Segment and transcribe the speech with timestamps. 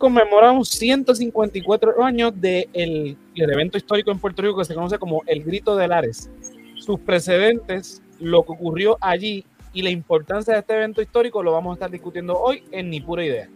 [0.00, 2.40] Conmemoramos 154 años del
[2.72, 6.30] de el evento histórico en Puerto Rico que se conoce como el Grito de Lares.
[6.76, 9.44] Sus precedentes, lo que ocurrió allí
[9.74, 13.02] y la importancia de este evento histórico lo vamos a estar discutiendo hoy en Ni
[13.02, 13.50] Pura Idea.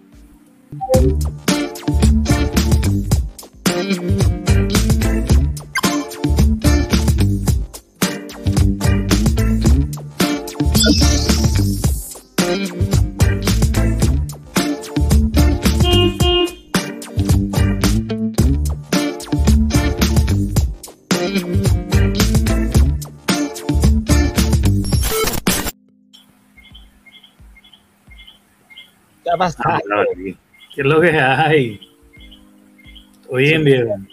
[29.41, 29.81] Ah,
[30.75, 31.81] ¿Qué es lo que hay?
[33.29, 34.09] Oye, bien.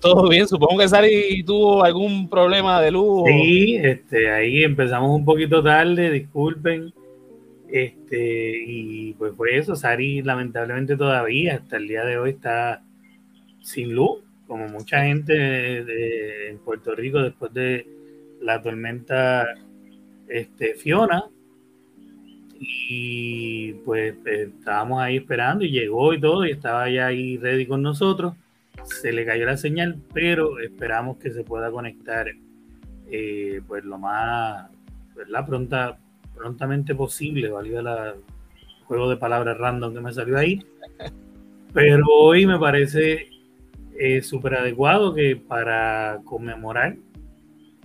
[0.00, 3.24] Todo bien, supongo que Sari tuvo algún problema de luz.
[3.26, 6.92] Sí, este, ahí empezamos un poquito tarde, disculpen.
[7.68, 12.82] Este, y pues fue eso, Sari lamentablemente todavía hasta el día de hoy está
[13.60, 17.86] sin luz, como mucha gente en Puerto Rico después de
[18.40, 19.46] la tormenta
[20.28, 21.24] este, Fiona,
[22.60, 27.66] y pues eh, estábamos ahí esperando y llegó y todo y estaba ya ahí ready
[27.66, 28.34] con nosotros.
[28.84, 32.28] Se le cayó la señal, pero esperamos que se pueda conectar
[33.10, 34.70] eh, pues lo más
[35.14, 35.46] ¿verdad?
[35.46, 35.98] Pronta,
[36.34, 38.20] prontamente posible, valga el
[38.84, 40.64] juego de palabras random que me salió ahí.
[41.72, 43.28] Pero hoy me parece
[43.98, 46.96] eh, súper adecuado que para conmemorar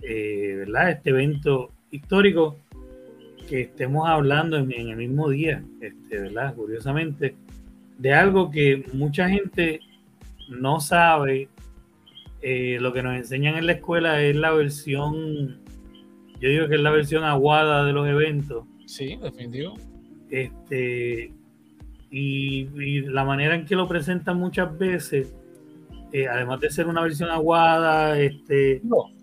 [0.00, 0.90] ¿verdad?
[0.90, 2.58] este evento histórico
[3.52, 6.54] que estemos hablando en, el mismo día, este, ¿verdad?
[6.54, 7.36] Curiosamente,
[7.98, 9.80] de algo que mucha gente
[10.48, 11.50] no sabe.
[12.40, 15.60] Eh, lo que nos enseñan en la escuela es la versión,
[16.40, 18.64] yo digo que es la versión aguada de los eventos.
[18.86, 19.76] Sí, definitivo.
[20.30, 21.34] Este,
[22.10, 25.34] y, la manera en que lo presentan muchas veces,
[26.14, 28.80] eh, además de ser una versión aguada, este,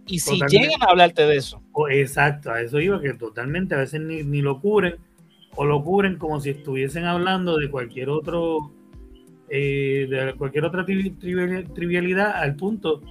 [0.10, 1.62] y si llegan a hablarte de eso.
[1.90, 4.96] exacto, a eso iba, que totalmente a veces ni, lo cubren
[5.56, 8.72] o lo cubren como si estuviesen hablando de cualquier otro,
[9.50, 13.02] eh, de cualquier otra trivialidad al punto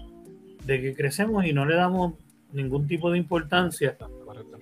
[0.65, 2.15] de que crecemos y no le damos
[2.53, 3.97] ningún tipo de importancia.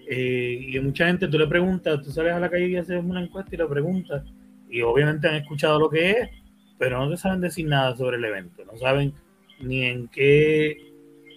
[0.08, 3.22] Eh, y mucha gente tú le preguntas, tú sales a la calle y haces una
[3.22, 4.22] encuesta y le preguntas,
[4.70, 6.30] y obviamente han escuchado lo que es,
[6.78, 9.12] pero no te saben decir nada sobre el evento, no saben
[9.60, 10.85] ni en qué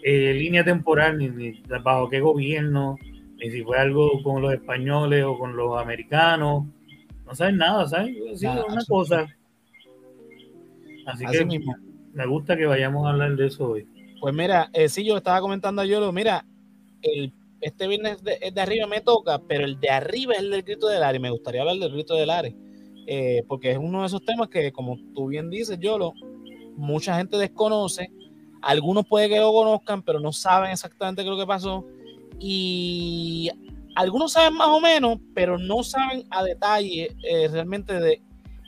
[0.03, 2.97] eh, línea temporal, ni, bajo qué gobierno,
[3.37, 6.65] ni si fue algo con los españoles o con los americanos.
[7.25, 8.15] No saben nada, ¿saben?
[8.35, 9.27] Sí, una cosa.
[11.05, 11.45] Así, que
[12.13, 13.87] me gusta que vayamos a hablar de eso hoy.
[14.19, 16.45] Pues mira, eh, sí, yo estaba comentando a Yolo, mira,
[17.01, 20.63] el, este viernes de, de, arriba me toca, pero el de arriba es el del
[20.63, 21.19] grito del área.
[21.19, 22.53] Me gustaría hablar del grito del área,
[23.07, 26.13] eh, porque es uno de esos temas que, como tú bien dices, Yolo,
[26.75, 28.11] mucha gente desconoce
[28.61, 31.85] algunos puede que lo conozcan, pero no saben exactamente qué es lo que pasó.
[32.39, 33.49] Y
[33.95, 38.21] algunos saben más o menos, pero no saben a detalle eh, realmente de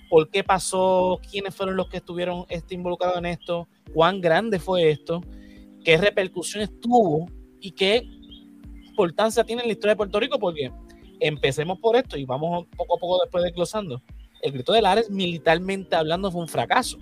[0.10, 4.92] por qué pasó, quiénes fueron los que estuvieron este, involucrados en esto, cuán grande fue
[4.92, 5.22] esto,
[5.86, 7.28] qué repercusiones tuvo
[7.62, 8.06] y qué
[8.90, 10.70] importancia tiene en la historia de Puerto Rico, porque
[11.22, 14.02] empecemos por esto y vamos poco a poco después desglosando.
[14.42, 16.98] El grito de Lares, militarmente hablando, fue un fracaso.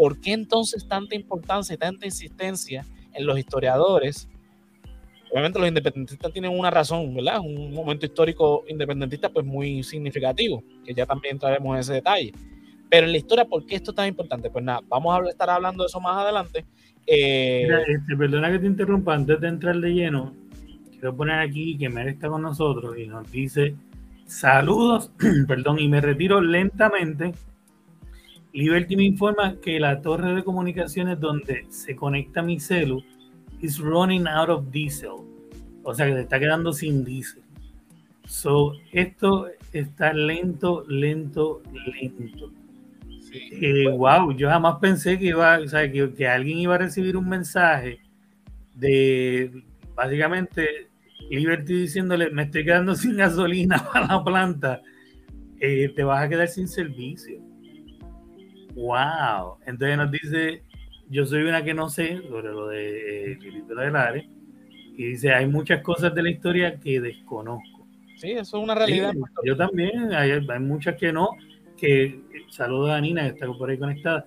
[0.00, 4.30] ¿Por qué entonces tanta importancia y tanta insistencia en los historiadores?
[5.30, 7.40] Obviamente los independentistas tienen una razón, ¿verdad?
[7.40, 12.32] Un momento histórico independentista pues muy significativo, que ya también entraremos en ese detalle.
[12.88, 14.48] Pero en la historia, ¿por qué esto es tan importante?
[14.48, 16.64] Pues nada, vamos a estar hablando de eso más adelante.
[17.06, 20.34] Eh, este, perdona que te interrumpa, antes de entrar de lleno,
[20.92, 23.74] quiero poner aquí que Mer está con nosotros y nos dice
[24.24, 25.12] saludos,
[25.46, 27.34] perdón, y me retiro lentamente
[28.52, 33.02] Liberty me informa que la torre de comunicaciones donde se conecta mi celu
[33.60, 35.30] is running out of diesel.
[35.82, 37.42] O sea que se está quedando sin diésel.
[38.26, 42.52] So, esto está lento, lento, lento.
[43.96, 47.16] wow, eh, yo jamás pensé que iba, o sea, que, que, alguien iba a recibir
[47.16, 47.98] un mensaje
[48.74, 49.64] de
[49.96, 50.88] básicamente
[51.28, 54.80] Liberty diciéndole me estoy quedando sin gasolina para la planta,
[55.60, 57.39] eh, te vas a quedar sin servicio.
[58.80, 59.58] Wow.
[59.66, 60.62] Entonces nos dice,
[61.08, 63.38] yo soy una que no sé sobre lo de eh,
[63.68, 64.24] del Ares,
[64.96, 67.86] y dice, hay muchas cosas de la historia que desconozco.
[68.16, 69.14] Sí, eso es una realidad.
[69.44, 71.30] yo también, hay, hay, muchas que no,
[71.76, 74.26] que, saludo a Nina que está por ahí conectada,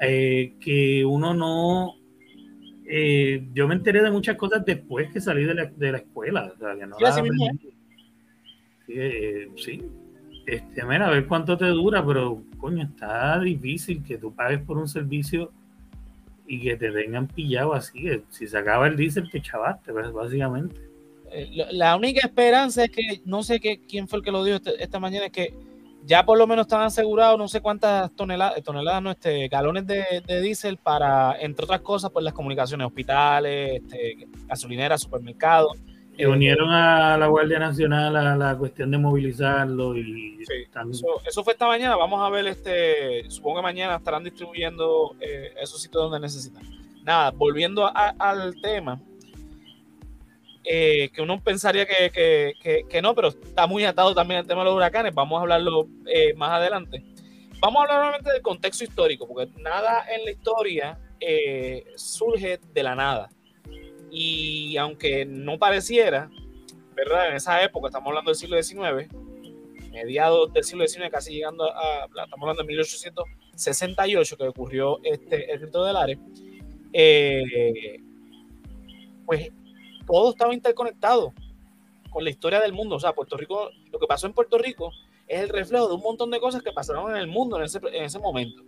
[0.00, 1.94] eh, que uno no,
[2.86, 6.52] eh, yo me enteré de muchas cosas después que salí de la, de la escuela,
[6.54, 6.96] o sea, que no
[8.86, 8.94] sí,
[9.56, 9.82] sí,
[10.46, 14.78] este, mira, a ver cuánto te dura, pero coño, está difícil que tú pagues por
[14.78, 15.52] un servicio
[16.46, 18.06] y que te vengan pillado así.
[18.28, 20.76] Si se acaba el diésel, te chavaste, pues, básicamente.
[21.30, 24.56] Eh, la única esperanza es que, no sé qué, quién fue el que lo dijo
[24.56, 25.54] este, esta mañana, es que
[26.04, 30.22] ya por lo menos están asegurados no sé cuántas toneladas, toneladas no, este, galones de,
[30.26, 35.78] de diésel para, entre otras cosas, pues las comunicaciones, hospitales, este, gasolineras, supermercados.
[36.16, 40.38] Y unieron a la Guardia Nacional a la cuestión de movilizarlo y
[41.26, 41.96] eso, fue esta mañana.
[41.96, 46.62] Vamos a ver, este, supongo que mañana estarán distribuyendo eh, esos sitios donde necesitan.
[47.04, 49.00] Nada, volviendo al tema,
[50.64, 52.52] eh, que uno pensaría que,
[52.88, 55.14] que, no, pero está muy atado también el tema de los huracanes.
[55.14, 57.02] Vamos a hablarlo eh, más adelante.
[57.60, 60.98] Vamos a hablar nuevamente del contexto histórico, porque nada en la historia
[61.96, 63.28] surge de la nada
[64.10, 66.30] y aunque no pareciera,
[66.94, 67.30] ¿verdad?
[67.30, 69.08] En esa época, estamos hablando del siglo XIX,
[69.90, 75.60] mediados del siglo XIX, casi llegando a, estamos hablando de 1868, que ocurrió este, el
[75.60, 76.18] grito del Ares,
[76.92, 78.02] eh,
[79.24, 79.50] pues
[80.06, 81.32] todo estaba interconectado
[82.10, 82.96] con la historia del mundo.
[82.96, 84.92] O sea, Puerto Rico, lo que pasó en Puerto Rico
[85.28, 87.78] es el reflejo de un montón de cosas que pasaron en el mundo en ese,
[87.92, 88.62] en ese momento.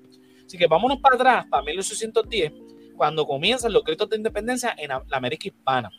[0.47, 2.53] Así que vámonos para atrás, para 1810
[2.97, 5.91] cuando comienzan los gritos de independencia en la América Hispana.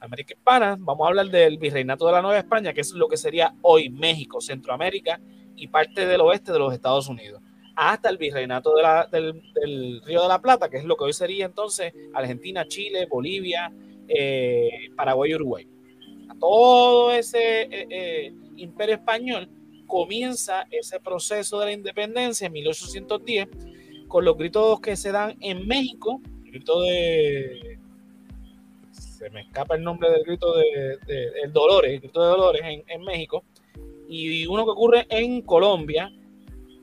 [0.00, 3.16] América Hispana, vamos a hablar del virreinato de la Nueva España, que es lo que
[3.16, 5.20] sería hoy México, Centroamérica
[5.56, 7.40] y parte del oeste de los Estados Unidos,
[7.74, 8.74] hasta el virreinato
[9.10, 13.72] del, Río de la Plata, que es lo que hoy sería entonces Argentina, Chile, Bolivia,
[14.08, 15.68] eh, Paraguay y Uruguay.
[16.38, 19.48] todo ese eh, eh, imperio español
[19.86, 23.48] comienza ese proceso de la independencia en 1810
[24.08, 27.78] con los gritos que se dan en México, el grito de...
[28.92, 30.98] Se me escapa el nombre del grito de,
[31.42, 33.44] el Dolores, el grito de Dolores en, México,
[34.08, 36.12] y uno que ocurre en Colombia,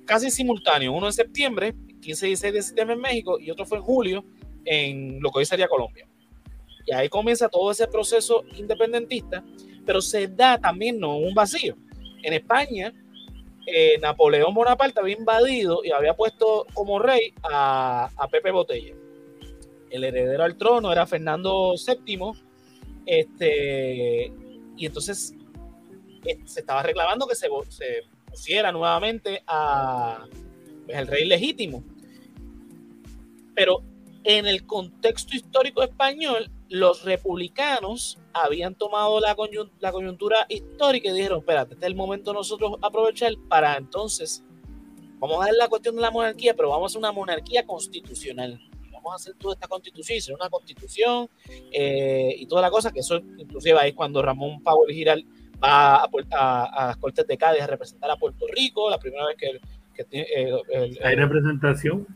[0.06, 3.78] casi simultáneo, uno en septiembre, 15 y 16 de septiembre en México, y otro fue
[3.78, 4.26] en julio
[4.66, 6.08] en lo que hoy sería Colombia.
[6.86, 9.44] Y ahí comienza todo ese proceso independentista,
[9.86, 11.78] pero se da también no un vacío.
[12.24, 12.94] En España
[13.66, 18.94] eh, Napoleón Bonaparte había invadido y había puesto como rey a, Pepe Botella.
[19.90, 22.32] El heredero al trono era Fernando VII.
[23.06, 24.32] Este,
[24.78, 25.34] y entonces
[26.26, 27.50] eh, se estaba reclamando que se,
[28.30, 30.26] pusiera nuevamente a
[30.86, 31.84] pues, el rey legítimo.
[33.56, 33.84] Pero
[34.24, 41.74] en el contexto histórico español, los republicanos habían tomado la, coyuntura histórica y dijeron, espérate,
[41.76, 44.44] este es el momento de nosotros aprovechar para entonces,
[45.20, 48.60] vamos a ver la cuestión de la monarquía, pero vamos a hacer una monarquía constitucional.
[48.92, 51.30] Vamos a hacer toda esta constitución, y una constitución
[51.72, 55.26] eh, y toda la cosa, que eso inclusive ahí cuando Ramón Powell Giral
[55.62, 59.38] va a, a, las Cortes de Cádiz a representar a Puerto Rico, la primera vez
[59.38, 59.60] que...
[59.94, 62.08] que Hay representación.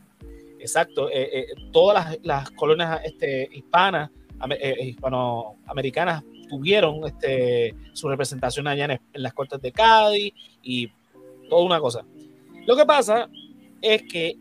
[0.60, 4.10] Exacto, eh, eh, todas las, las colonias este, hispanas
[4.50, 10.90] eh, hispanoamericanas tuvieron este, su representación allá en, las Cortes de Cádiz y
[11.48, 12.04] toda una cosa.
[12.66, 13.28] Lo que pasa
[13.80, 14.36] es que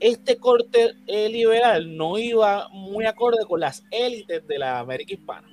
[0.00, 5.48] este corte eh, liberal no iba muy acorde con las élites de la América hispana.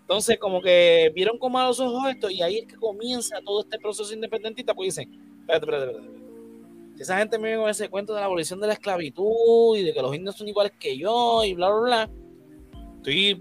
[0.00, 3.78] Entonces, como que vieron con malos ojos esto y ahí es que comienza todo este
[3.78, 5.10] proceso independentista, pues dicen,
[5.40, 6.22] espérate, espérate, espérate.
[6.96, 9.82] Si esa gente me viene con ese cuento de la abolición de la esclavitud y
[9.82, 12.10] de que los indios son iguales que yo y bla, bla, bla,
[13.02, 13.34] estoy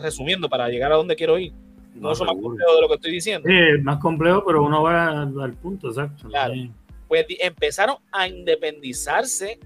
[0.00, 1.52] resumiendo para llegar a donde quiero ir.
[1.94, 3.48] No, es más complejo de lo que estoy diciendo.
[3.48, 6.28] Sí, más complejo, pero uno va al, punto, exacto.
[6.28, 6.54] Claro.
[7.08, 9.58] Pues empezaron a independizarse,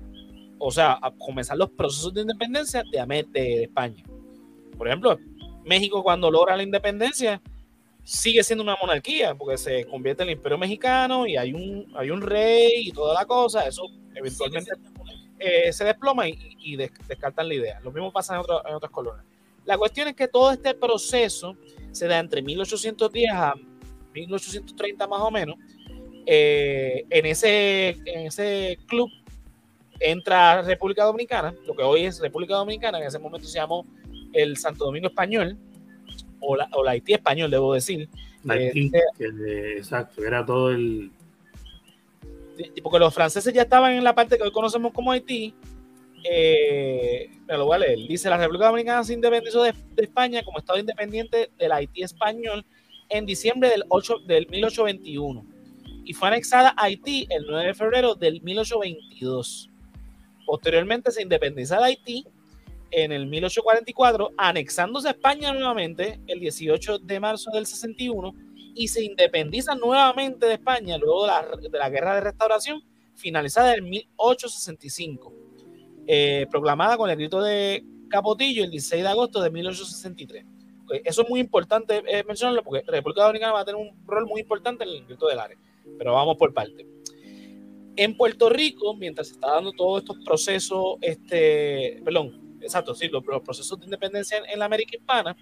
[0.59, 4.03] o sea, a comenzar los procesos de independencia de, de España.
[4.79, 5.19] Por ejemplo,
[5.65, 7.41] México cuando logra la independencia
[8.03, 12.11] sigue siendo una monarquía, porque se convierte en el imperio mexicano y hay un, hay
[12.11, 13.83] un rey y toda la cosa, eso
[14.15, 14.73] eventualmente
[15.39, 17.81] eh, se desploma y, descartan la idea.
[17.81, 19.25] Lo mismo pasa en, en otras colonias.
[19.65, 21.57] La cuestión es que todo este proceso
[21.91, 23.55] se da entre 1810 a
[24.13, 25.57] 1830 más o menos.
[26.27, 29.11] Eh, en, ese, en ese club
[30.01, 33.85] entra República Dominicana, lo que hoy es República Dominicana, en ese momento se llamó
[34.33, 35.59] el Santo Domingo Español,
[36.41, 38.09] o la, o Haití Español, debo decir.
[38.49, 41.11] Haití, eh, exacto, era todo el,
[42.83, 45.55] porque los franceses ya estaban en la parte que hoy conocemos como Haití.
[46.25, 47.99] Eh, lo voy a leer.
[48.09, 52.65] Dice: La República Dominicana se independizó de, España como Estado independiente del Haití español
[53.09, 55.55] en diciembre del, 8, del 1821
[56.05, 59.71] y fue anexada a Haití el 9 de febrero del 1822.
[60.47, 62.27] Posteriormente se independiza de Haití
[62.91, 68.35] en el 1844, anexándose a España nuevamente el 18 de marzo del 61
[68.75, 72.83] y se independiza nuevamente de España luego de la, de la Guerra de Restauración,
[73.15, 75.33] finalizada en 1865,
[76.07, 80.45] eh, proclamada con el grito de Capotillo el 16 de agosto de 1863.
[81.05, 84.43] Eso es muy importante eh, mencionarlo porque República Dominicana va a tener un rol muy
[84.43, 85.57] importante en el grito del área,
[85.99, 86.87] pero vamos por parte.
[87.97, 93.23] En Puerto Rico, mientras se está dando todos estos procesos, este, perdón, exacto, sí, los,
[93.23, 95.37] procesos de independencia en, la América Hispana,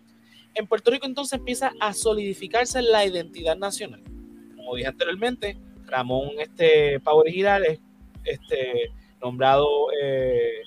[0.55, 4.03] en Puerto Rico entonces empieza a solidificarse la identidad nacional.
[4.57, 7.81] Como dije anteriormente, Ramón este, Power Girales,
[8.25, 8.91] este,
[9.21, 10.63] nombrado eh,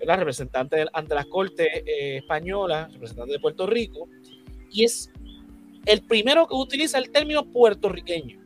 [0.00, 4.08] representante ante las Cortes eh, Españolas, representante de Puerto Rico,
[4.70, 5.10] y es
[5.86, 8.40] el primero que utiliza el término puertorriqueño.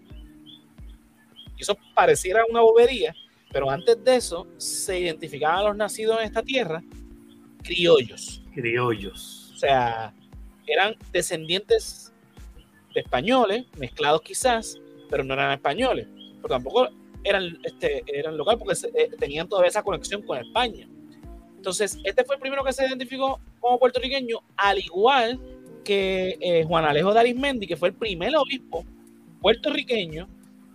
[1.57, 3.15] Y eso pareciera una bobería,
[3.51, 6.83] pero antes de eso se identificaban a los nacidos en esta tierra
[7.63, 8.43] criollos.
[8.55, 9.53] Criollos.
[9.55, 10.15] O sea,
[10.73, 12.13] eran descendientes
[12.95, 14.77] de españoles, mezclados quizás,
[15.11, 16.07] pero no eran españoles.
[16.37, 16.89] Pero tampoco
[17.25, 20.89] eran, este, eran locales porque eh, tenían toda esa conexión con España.
[21.57, 25.41] Entonces, este fue el primero que se identificó como puertorriqueño, al igual
[25.85, 28.85] que eh, Juan Alejo de Arismendi, que fue el primer obispo
[29.41, 30.29] puertorriqueño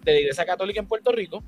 [0.04, 1.44] de la Iglesia Católica en Puerto Rico,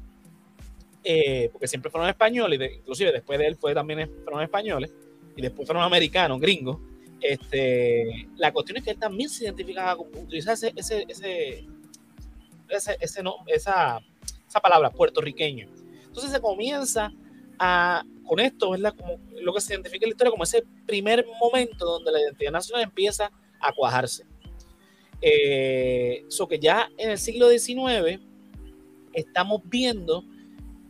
[1.04, 4.94] eh, porque siempre fueron españoles, inclusive después de él fue también fueron españoles,
[5.36, 6.78] y después fueron americanos, gringos.
[7.22, 11.68] Este, la cuestión es que él también se identificaba con utilizar ese, ese, ese,
[13.00, 14.00] ese, no, esa,
[14.48, 15.68] esa palabra, puertorriqueño.
[16.06, 17.12] Entonces se comienza
[17.60, 21.26] a, con esto, es como lo que se identifica en la historia como ese primer
[21.40, 24.26] momento donde la identidad nacional empieza a cuajarse.
[25.22, 28.20] Eso eh, que ya en el siglo XIX
[29.14, 30.24] estamos viendo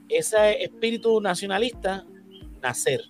[0.10, 2.06] ese espíritu nacionalista
[2.62, 3.02] nacer.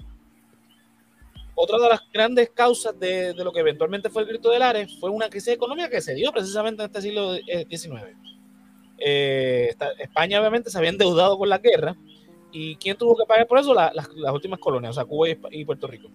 [1.55, 5.09] Otra de las grandes causas de, lo que eventualmente fue el grito del Ares fue
[5.09, 8.03] una crisis económica que se dio precisamente en este siglo XIX.
[8.97, 11.95] Eh, España obviamente se había endeudado con la guerra
[12.57, 13.73] ¿Y quién tuvo que pagar por eso?
[13.73, 16.07] las, últimas colonias, o sea, Cuba y, Puerto Rico.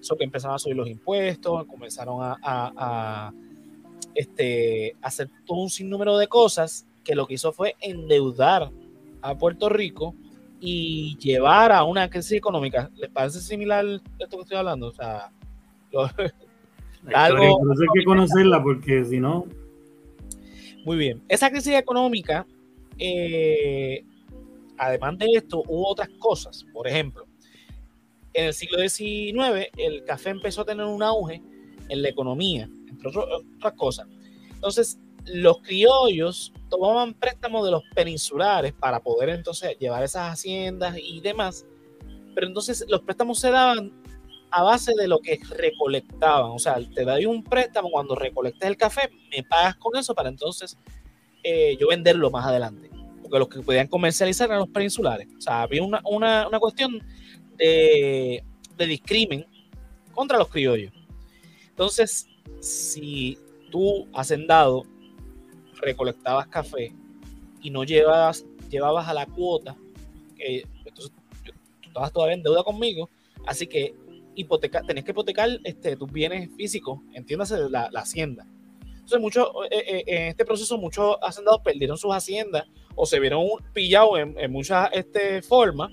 [0.00, 3.32] Eso que empezaron a subir los impuestos, comenzaron a,
[4.12, 8.72] este, hacer todo un sinnúmero de cosas que lo que hizo fue endeudar
[9.22, 10.16] a Puerto Rico
[10.60, 12.90] y llevar a una crisis económica.
[12.96, 13.84] ¿Les parece similar
[14.18, 14.88] esto que estoy hablando?
[14.88, 15.30] O sea,
[17.14, 19.46] algo, hay que conocerla porque si no...
[20.84, 21.22] Muy bien.
[21.28, 22.46] Esa crisis económica
[22.98, 24.04] eh,
[24.78, 26.64] además de esto, hubo otras cosas.
[26.72, 27.26] Por ejemplo,
[28.32, 31.42] en el siglo XIX, el café empezó a tener un auge
[31.88, 34.06] en la economía, entre otras cosas.
[34.52, 41.20] Entonces, los criollos tomaban préstamos de los peninsulares para poder entonces llevar esas haciendas y
[41.20, 41.66] demás.
[42.34, 43.92] Pero entonces los préstamos se daban
[44.50, 46.50] a base de lo que recolectaban.
[46.50, 50.28] O sea, te doy un préstamo cuando recolectes el café, me pagas con eso para
[50.28, 50.76] entonces
[51.42, 52.90] eh, yo venderlo más adelante
[53.24, 55.26] porque los que podían comercializar eran los peninsulares.
[55.38, 57.02] O sea, había una, una, una cuestión
[57.56, 58.44] de,
[58.76, 59.46] de discrimen
[60.12, 60.92] contra los criollos.
[61.70, 62.28] Entonces,
[62.60, 63.38] si
[63.70, 64.84] tú, hacendado,
[65.80, 66.92] recolectabas café
[67.62, 69.76] y no llevabas, llevabas a la cuota,
[70.38, 71.12] entonces
[71.42, 71.52] tú
[71.88, 73.08] estabas todavía en deuda conmigo,
[73.46, 73.94] así que
[74.34, 78.46] hipoteca, tenés que hipotecar este, tus bienes físicos, entiéndase la, hacienda.
[78.94, 82.64] Entonces, mucho, eh, eh, en este proceso, muchos hacendados perdieron sus haciendas
[82.94, 85.90] o se vieron pillados en, muchas este, formas.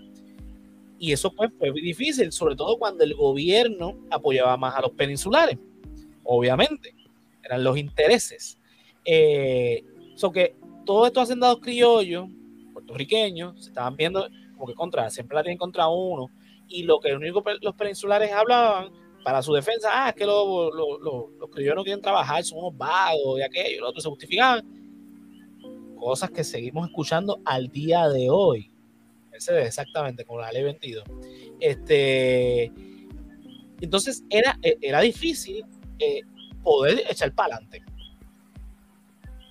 [0.97, 5.57] Y eso pues, fue difícil, sobre todo cuando el gobierno apoyaba más a los peninsulares.
[6.23, 6.95] Obviamente,
[7.43, 8.59] eran los intereses.
[9.05, 9.83] Eh,
[10.33, 10.55] que
[10.85, 12.27] todos estos hacendados criollos,
[12.73, 16.29] puertorriqueños, se estaban viendo como que contra, siempre la tienen contra uno.
[16.67, 18.91] Y lo que único los peninsulares hablaban
[19.23, 23.39] para su defensa, ah, es que los, los, criollos no quieren trabajar, son unos vagos
[23.39, 24.65] y aquello, lo otro, se justificaban
[25.99, 28.71] cosas que seguimos escuchando al día de hoy.
[29.31, 31.03] Ese es exactamente como la ley 22.
[31.59, 32.71] Este,
[33.79, 35.63] entonces era, e, era difícil
[35.99, 36.21] eh,
[36.63, 37.83] poder echar para adelante.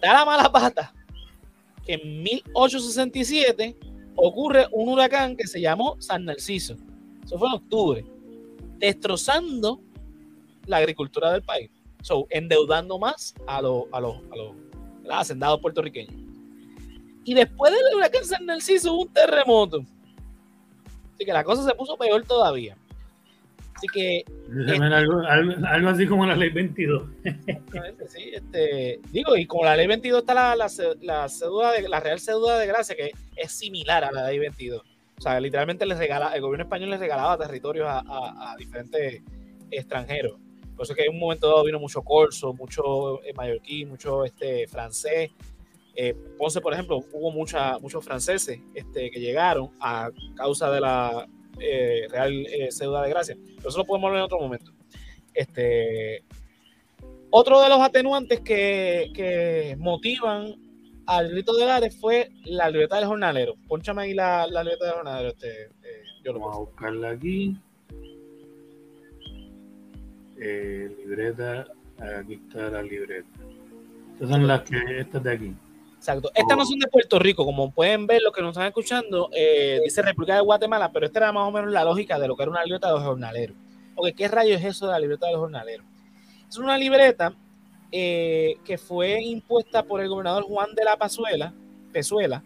[0.00, 0.94] Da la mala pata
[1.84, 3.76] que en 1867
[4.16, 6.76] ocurre un huracán que se llamó San Narciso.
[7.24, 8.04] Eso fue en octubre.
[8.78, 9.80] Destrozando
[10.66, 11.70] la agricultura del país.
[12.30, 14.54] Endeudando más a los, a los, a los
[15.10, 16.14] hacendados puertorriqueños.
[17.24, 19.84] Y después del huracán San Narciso hubo un terremoto.
[21.14, 22.76] Así que la cosa se puso peor todavía.
[23.80, 24.24] Así que.
[24.92, 25.22] algo,
[25.66, 27.02] algo, así como la ley 22.
[28.08, 30.68] sí, este, digo, y como la ley 22 está la, la,
[31.00, 34.82] la, de, la Real Cédula de Gracia, que es similar a la ley 22.
[34.82, 38.02] O sea, literalmente les regala, el gobierno español les regalaba territorios a,
[38.52, 39.22] a, diferentes
[39.70, 40.38] extranjeros.
[40.76, 44.66] Por eso que en un momento dado vino mucho corso, mucho eh, mallorquí, mucho este,
[44.68, 45.30] francés.
[45.94, 51.26] Eh, Ponce, por ejemplo, hubo mucha, muchos franceses este, que llegaron a causa de la
[51.60, 53.36] eh, Real eh, Ciudad de Gracia.
[53.56, 54.72] Pero eso lo podemos hablar en otro momento.
[55.34, 56.24] Este,
[57.30, 60.54] otro de los atenuantes que, que motivan
[61.06, 63.54] al grito de Lares fue la libertad del jornalero.
[63.68, 65.28] Pónchame ahí la, la libertad del jornalero.
[65.30, 67.56] Este, eh, yo lo Vamos a buscarla aquí.
[70.38, 71.66] Eh, libreta,
[72.16, 73.28] aquí está la libreta.
[74.14, 75.54] Estas son las que, estas de aquí.
[76.00, 76.30] Exacto.
[76.34, 79.82] Estas no son de Puerto Rico, como pueden ver, los que nos están escuchando, eh,
[79.84, 82.42] dice República de Guatemala, pero esta era más o menos la lógica de lo que
[82.42, 83.54] era una libreta de los jornaleros.
[84.16, 85.84] ¿qué rayos es eso de la libreta de los jornaleros?
[86.48, 87.34] Es una libreta
[87.92, 91.52] eh, que fue impuesta por el gobernador Juan de la Pazuela,
[91.92, 92.42] Pezuela.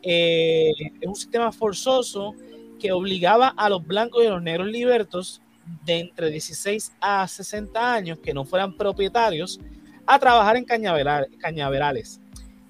[0.00, 0.70] Eh,
[1.00, 2.32] es un sistema forzoso
[2.78, 5.42] que obligaba a los blancos y a los negros libertos
[5.84, 9.58] de entre 16 a 60 años que no fueran propietarios
[10.06, 12.20] a trabajar en cañaveral, cañaverales.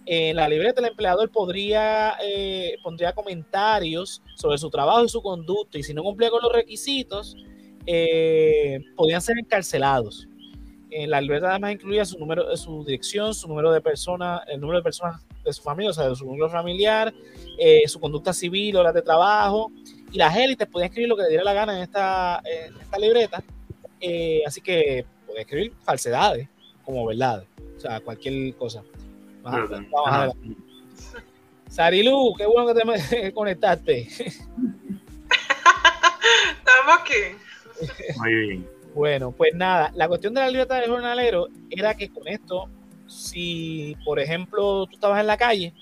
[0.06, 5.78] En la libreta el empleador podría eh, pondría comentarios sobre su trabajo y su conducta
[5.78, 7.36] y si no cumplía con los requisitos
[7.86, 10.28] eh, podían ser encarcelados.
[10.90, 14.78] En la libreta además incluía su número, su dirección, su número de personas, el número
[14.78, 17.12] de personas de su familia, o sea, de su número familiar,
[17.58, 19.72] eh, su conducta civil, horas de trabajo,
[20.12, 22.98] y las élites podían escribir lo que le diera la gana en esta, en esta
[22.98, 23.42] libreta,
[24.00, 26.48] eh, así que podían escribir falsedades
[26.84, 28.84] como verdades, o sea, cualquier cosa.
[29.44, 30.30] Ajá.
[31.68, 34.08] Sarilu, qué bueno que te me- conectaste.
[36.58, 37.36] Estamos aquí.
[38.18, 38.68] Muy bien.
[38.94, 42.68] Bueno, pues nada, la cuestión de la libertad del jornalero era que con esto,
[43.08, 45.74] si por ejemplo tú estabas en la calle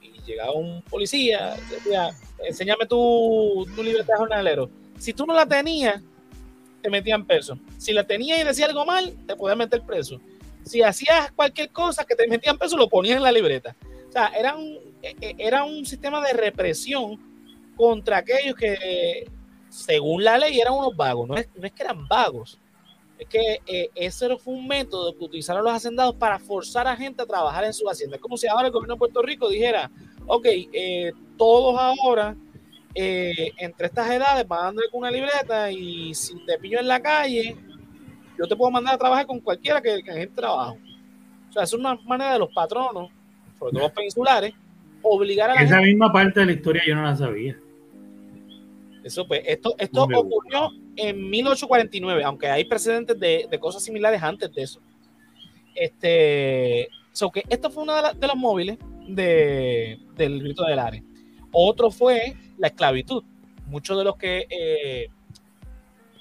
[0.00, 2.10] y llegaba un policía, decía,
[2.46, 4.70] enséñame tu, tu libertad de jornalero.
[4.96, 6.00] Si tú no la tenías,
[6.82, 7.58] te metían preso.
[7.78, 10.20] Si la tenías y decía algo mal, te podían meter preso.
[10.66, 13.74] Si hacías cualquier cosa que te metían preso, lo ponías en la libreta.
[14.08, 17.18] O sea, era un, eh, eh, era un sistema de represión
[17.76, 19.26] contra aquellos que
[19.70, 22.58] según la ley eran unos vagos, no es, no es que eran vagos,
[23.18, 27.22] es que eh, ese fue un método que utilizaron los hacendados para forzar a gente
[27.22, 28.16] a trabajar en su hacienda.
[28.16, 29.90] Es como si ahora el gobierno de Puerto Rico dijera,
[30.26, 32.36] ok, eh, todos ahora
[32.94, 37.00] eh, entre estas edades van andar con una libreta y si te pillo en la
[37.00, 37.56] calle,
[38.38, 40.76] yo te puedo mandar a trabajar con cualquiera que, que necesite trabajo.
[41.48, 43.10] O sea, es una manera de los patronos,
[43.58, 44.54] sobre todo los peninsulares,
[45.02, 47.56] obligar a la gente Esa misma parte de la historia yo no la sabía.
[49.04, 54.52] Eso pues, esto, esto ocurrió en 1849, aunque hay precedentes de, de cosas similares antes
[54.52, 54.80] de eso.
[55.74, 60.78] Este, so que esto fue uno de, la- de los móviles de, del grito del
[60.78, 61.02] Ares.
[61.52, 63.22] Otro fue la esclavitud.
[63.66, 65.06] Muchos de los que, eh,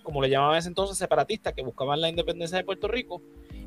[0.06, 3.22] como le llamaban en ese entonces, separatistas, que buscaban la independencia de Puerto Rico,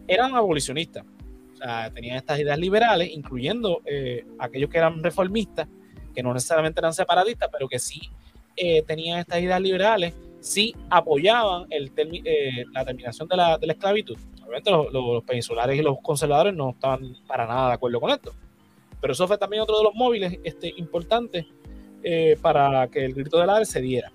[0.06, 1.04] eran abolicionistas.
[1.52, 5.68] O sea, tenían estas ideas liberales, incluyendo eh, aquellos que eran reformistas,
[6.14, 8.00] que no necesariamente eran separatistas, pero que sí
[8.56, 13.72] eh, tenían estas ideas liberales, sí apoyaban el eh, la terminación de la, de la
[13.74, 14.16] esclavitud.
[14.40, 18.32] Obviamente los, peninsulares y los conservadores no estaban para nada de acuerdo con esto.
[19.00, 21.44] Pero eso fue también otro de los móviles este, importantes
[22.40, 24.10] para que el grito del Ares se diera.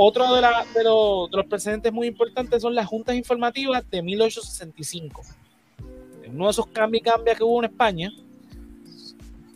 [0.00, 4.00] Otro de, la- de los, de los precedentes muy importantes son las juntas informativas de
[4.00, 5.22] 1865.
[6.22, 8.12] En uno de esos cambios y cambios que hubo en España,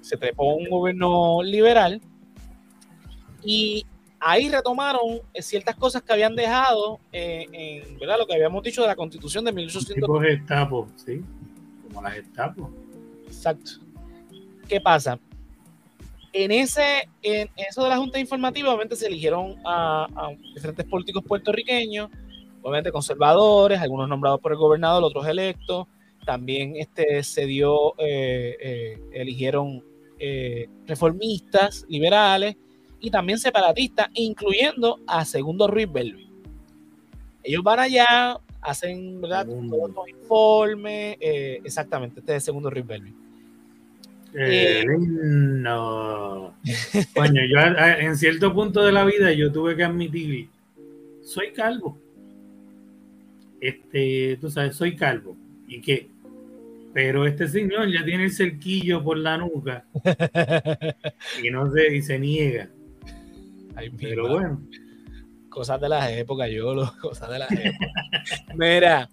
[0.01, 2.01] se trepó un gobierno liberal
[3.45, 3.87] y
[4.19, 7.47] ahí retomaron eh, ciertas cosas que habían dejado eh,
[7.87, 8.19] en ¿verdad?
[8.19, 9.95] lo que habíamos dicho de la constitución de 1800.
[9.95, 11.23] Tipo Gestapo, ¿sí?
[11.85, 12.69] Como las Gestapo.
[13.27, 13.71] Exacto.
[14.69, 15.21] ¿Qué pasa?
[16.33, 21.23] En ese, en eso de la Junta Informativa, obviamente se eligieron a, a diferentes políticos
[21.27, 22.09] puertorriqueños,
[22.63, 25.87] obviamente conservadores, algunos nombrados por el gobernador, otros electos.
[26.25, 29.85] También este, se dio, eh, eh, eligieron
[30.19, 32.57] eh, reformistas, liberales
[33.01, 36.31] y también separatistas, incluyendo a Segundo Ruiz Belvi.
[37.43, 39.47] Ellos van allá, hacen ¿verdad?
[39.47, 43.22] Todos los informes, exactamente, este es Segundo Ruiz Belvi.
[44.35, 46.55] Eh, no.
[47.15, 50.49] Coño, yo a- a- en cierto punto de la vida yo tuve que admitir,
[51.23, 51.99] soy calvo.
[53.61, 55.37] Este, tú sabes, soy calvo.
[55.69, 56.09] ¿Y qué?
[56.93, 59.85] Pero este señor ya tiene el cerquillo por la nuca
[61.43, 62.69] y no sé, y se niega.
[63.75, 64.61] Ay, Pero bueno,
[65.49, 67.91] Cosas de las épocas, yo lo, cosas de las épocas.
[68.55, 69.09] Mira,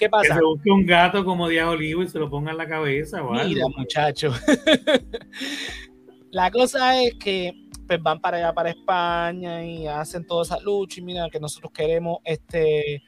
[0.00, 0.34] ¿qué que pasa?
[0.34, 3.32] se busque un gato como Díaz Olivo y se lo ponga en la cabeza o
[3.32, 3.70] Mira, algo.
[3.78, 4.32] muchacho.
[6.32, 7.52] La cosa es que
[7.86, 11.72] pues, van para allá, para España y hacen toda esa lucha y mira que nosotros
[11.72, 13.02] queremos este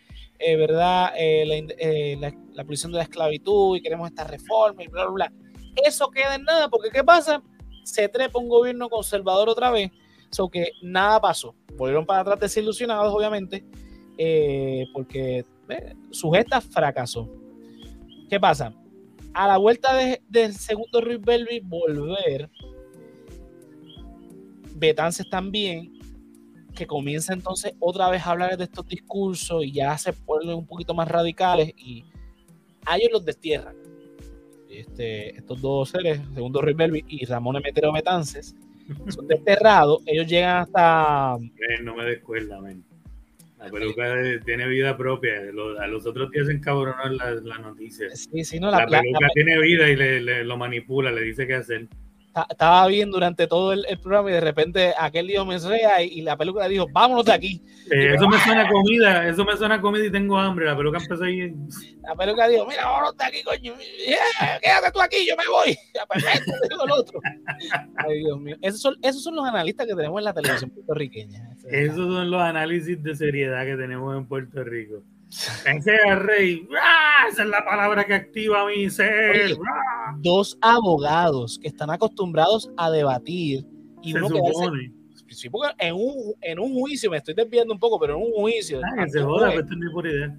[0.44, 1.12] eh, ¿verdad?
[1.16, 5.04] Eh, la, eh, la, la abolición de la esclavitud y queremos esta reforma y bla,
[5.04, 5.32] bla, bla.
[5.86, 7.42] Eso queda en nada, porque ¿qué pasa?
[7.84, 9.90] Se trepa un gobierno conservador otra vez,
[10.30, 11.54] so que nada pasó.
[11.76, 13.64] Volvieron para atrás desilusionados, obviamente,
[14.18, 17.28] eh, porque eh, su gesta fracasó.
[18.28, 18.72] ¿Qué pasa?
[19.34, 22.50] A la vuelta de- del segundo Ruiz Belvi volver,
[24.74, 25.92] Betances también,
[26.74, 30.66] que comienza entonces otra vez a hablar de estos discursos y ya se ponen un
[30.66, 32.04] poquito más radicales y
[32.86, 33.76] a ellos los destierran.
[34.70, 38.56] Este, estos dos seres, segundo Ruiz Belvi y Ramón Emetero Betances,
[39.08, 40.02] son desterrados.
[40.06, 42.82] Ellos llegan hasta Eh, no me descuerda, men.
[43.64, 45.40] La peluca de- tiene vida propia.
[45.52, 48.08] Los- a los otros días se encabronó en la, la noticia.
[48.10, 51.22] Sí, sí, no, La, la, la- peluca tiene vida y le, le- lo manipula, le
[51.22, 51.88] dice qué hacer.
[52.32, 56.08] Ta- estaba bien durante todo el, el programa y de repente aquel dijo mensea y,
[56.08, 57.62] y la película dijo, vámonos de aquí.
[57.90, 60.66] Eh, eso me suena a comida, eso me suena a comida y tengo hambre.
[60.66, 61.52] La peluca empezó ahí.
[62.02, 63.74] La peluca dijo, mira, vámonos de aquí, coño.
[64.06, 65.76] Yeah, quédate tú aquí, yo me voy.
[66.08, 66.52] Perfecto,
[66.84, 67.20] el otro.
[67.96, 68.56] Ay, Dios mío.
[68.62, 71.50] Esos son, esos son los analistas que tenemos en la televisión puertorriqueña.
[71.70, 75.02] Esos son los análisis de seriedad que tenemos en Puerto Rico.
[75.32, 76.68] Ese es rey.
[76.80, 77.26] ¡Ah!
[77.30, 79.52] Esa es la palabra que activa mi ser.
[79.66, 80.14] ¡Ah!
[80.18, 83.64] Dos abogados que están acostumbrados a debatir
[84.02, 84.92] y Se uno quedarse supone.
[85.50, 88.80] Porque en un, en un juicio, me estoy desviando un poco, pero en un juicio,
[88.98, 90.36] Ah, se joda, juez, pero esto no es por idea.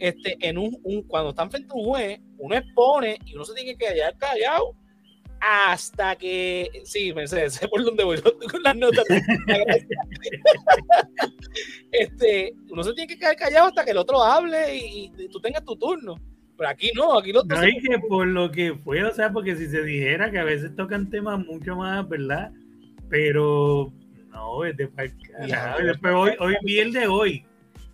[0.00, 3.54] este, en un, un- cuando están frente a un juez, uno expone y uno se
[3.54, 4.74] tiene que quedar callado
[5.46, 9.04] hasta que, sí, me sé, por dónde voy con las notas.
[11.92, 15.40] este, uno se tiene que quedar callado hasta que el otro hable y, y tú
[15.40, 16.16] tengas tu turno.
[16.56, 19.56] Pero aquí no, aquí No se- hay que por lo que fue, o sea, porque
[19.56, 22.50] si se dijera que a veces tocan temas mucho más, ¿verdad?
[23.10, 23.92] Pero
[24.30, 24.88] no, es de.
[25.46, 27.44] Ya, después hoy, hoy vi el de hoy,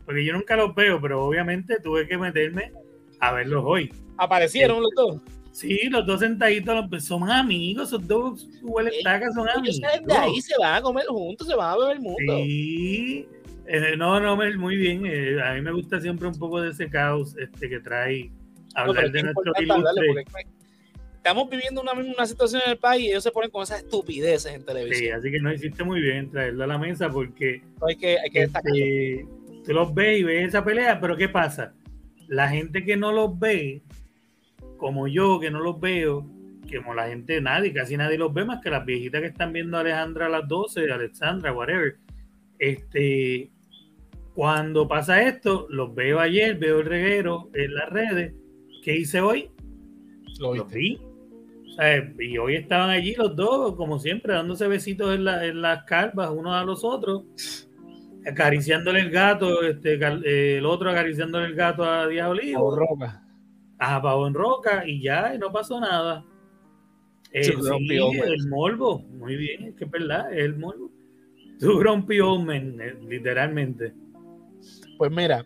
[0.04, 2.70] porque yo nunca los veo, pero obviamente tuve que meterme
[3.18, 3.92] a verlos hoy.
[4.18, 5.16] aparecieron los dos.
[5.60, 9.78] Sí, los dos sentaditos, pues, son amigos, esos dos huele Ey, tacas son amigos.
[9.80, 12.18] de ahí, se van a comer juntos, se van a beber mundo.
[12.44, 13.28] Sí,
[13.66, 15.04] Eh, no, no, muy bien.
[15.06, 18.30] eh, a mí me gusta siempre un poco de ese caos este, que trae
[18.74, 20.24] hablar de nuestro ilustre.
[21.16, 24.52] estamos viviendo una, una situación en el país y ellos se ponen con esas estupideces
[24.54, 25.18] en Sí, televisión.
[25.18, 28.30] así que no hiciste muy bien en traerlo a la mesa porque hay que, hay
[28.30, 29.26] que este,
[29.64, 31.74] tú los ves y ves esa pelea, pero ¿qué pasa?
[32.28, 33.82] La gente que no los ve,
[34.80, 36.26] como yo que no los veo,
[36.66, 39.52] que como la gente, nadie, casi nadie los ve más que las viejitas que están
[39.52, 41.96] viendo a Alejandra a las 12, Alexandra, whatever.
[42.58, 43.50] Este,
[44.34, 48.34] cuando pasa esto, los veo ayer, veo el reguero en las redes.
[48.82, 49.50] ¿Qué hice hoy?
[50.38, 50.98] Lo Los vi.
[51.68, 55.60] O sea, y hoy estaban allí los dos, como siempre, dándose besitos en, la- en
[55.62, 57.24] las calvas unos a los otros,
[58.26, 59.94] acariciándole el gato, este,
[60.58, 62.60] el otro acariciándole el gato a Díaz Olivo.
[63.80, 66.24] A Pavón Roca, y ya, no pasó nada.
[67.32, 70.90] Eh, sí, el morbo, muy bien, es que es verdad, es el morbo.
[71.60, 73.92] Grumpy old man, eh, literalmente.
[74.98, 75.44] Pues mira,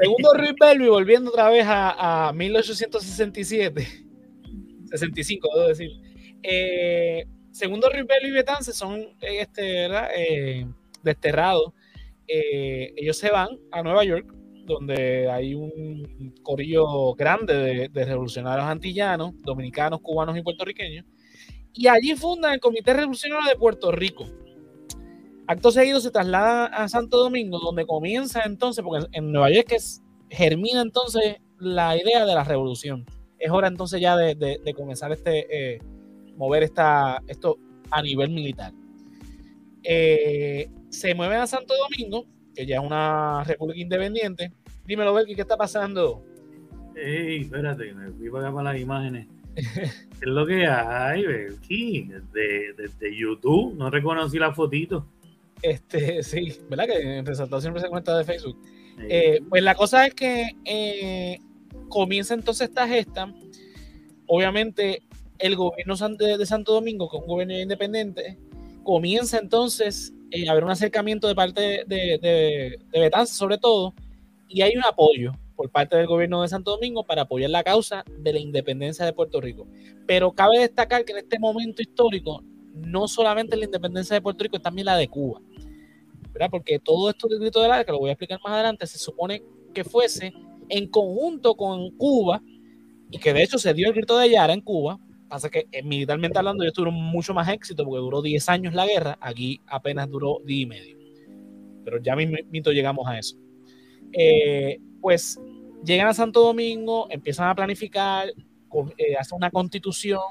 [0.00, 3.86] segundo Ruiz Belvi, volviendo otra vez a, a 1867,
[4.90, 5.90] 65, debo decir.
[6.42, 10.08] Eh, segundo Ruiz Belvi y Betance son este, ¿verdad?
[10.16, 10.66] Eh,
[11.02, 11.72] desterrados.
[12.26, 14.32] Ellos se van a Nueva York,
[14.74, 21.04] donde hay un corillo grande de, revolucionarios antillanos, dominicanos, cubanos y puertorriqueños.
[21.72, 24.26] Y allí fundan el Comité Revolucionario de Puerto Rico.
[25.46, 30.02] Acto seguido se traslada a Santo Domingo, donde comienza entonces, porque en Nueva York es-
[30.28, 33.04] germina entonces la idea de la revolución.
[33.38, 35.80] Es hora entonces ya de comenzar este, eh,
[36.36, 37.58] mover esta, esto
[37.90, 38.72] a nivel militar.
[39.82, 44.52] Eh, se mueven a Santo Domingo, que ya es una república independiente.
[44.90, 46.20] Dímelo, Belki, ¿qué está pasando?
[46.96, 49.28] Ey, espérate, me fui para acá para las imágenes.
[49.54, 52.08] ¿Qué es lo que hay, Belki?
[52.08, 55.06] Desde, desde YouTube, no reconocí la fotito.
[55.62, 56.86] Este, sí, ¿verdad?
[56.88, 58.58] Que en resaltado siempre se cuenta de Facebook.
[58.98, 61.38] Eh, Eh, pues la cosa es que eh,
[61.88, 63.32] comienza entonces esta gesta.
[64.26, 65.04] Obviamente,
[65.38, 68.38] el gobierno de, Santo Domingo, que es un gobierno independiente,
[68.82, 73.94] comienza entonces eh, a haber un acercamiento de parte de, de, de, Betances, sobre todo,
[74.50, 78.04] y hay un apoyo por parte del gobierno de Santo Domingo para apoyar la causa
[78.18, 79.66] de la independencia de Puerto Rico.
[80.06, 82.42] Pero cabe destacar que en este momento histórico,
[82.74, 85.40] no solamente la independencia de Puerto Rico, es también la de Cuba.
[86.32, 86.48] ¿verdad?
[86.50, 89.42] Porque todo esto del grito del que lo voy a explicar más adelante, se supone
[89.74, 90.32] que fuese
[90.68, 92.42] en conjunto con Cuba,
[93.10, 94.98] y que de hecho se dio el grito de Yara en Cuba.
[95.28, 98.86] Pasa que eh, militarmente hablando, ellos tuvieron mucho más éxito porque duró 10 años la
[98.86, 100.96] guerra, aquí apenas duró 10 y medio.
[101.84, 103.36] Pero ya mismito llegamos a eso.
[104.12, 105.40] Eh, pues
[105.84, 110.22] llegan a Santo Domingo, empiezan a planificar, eh, hacen una constitución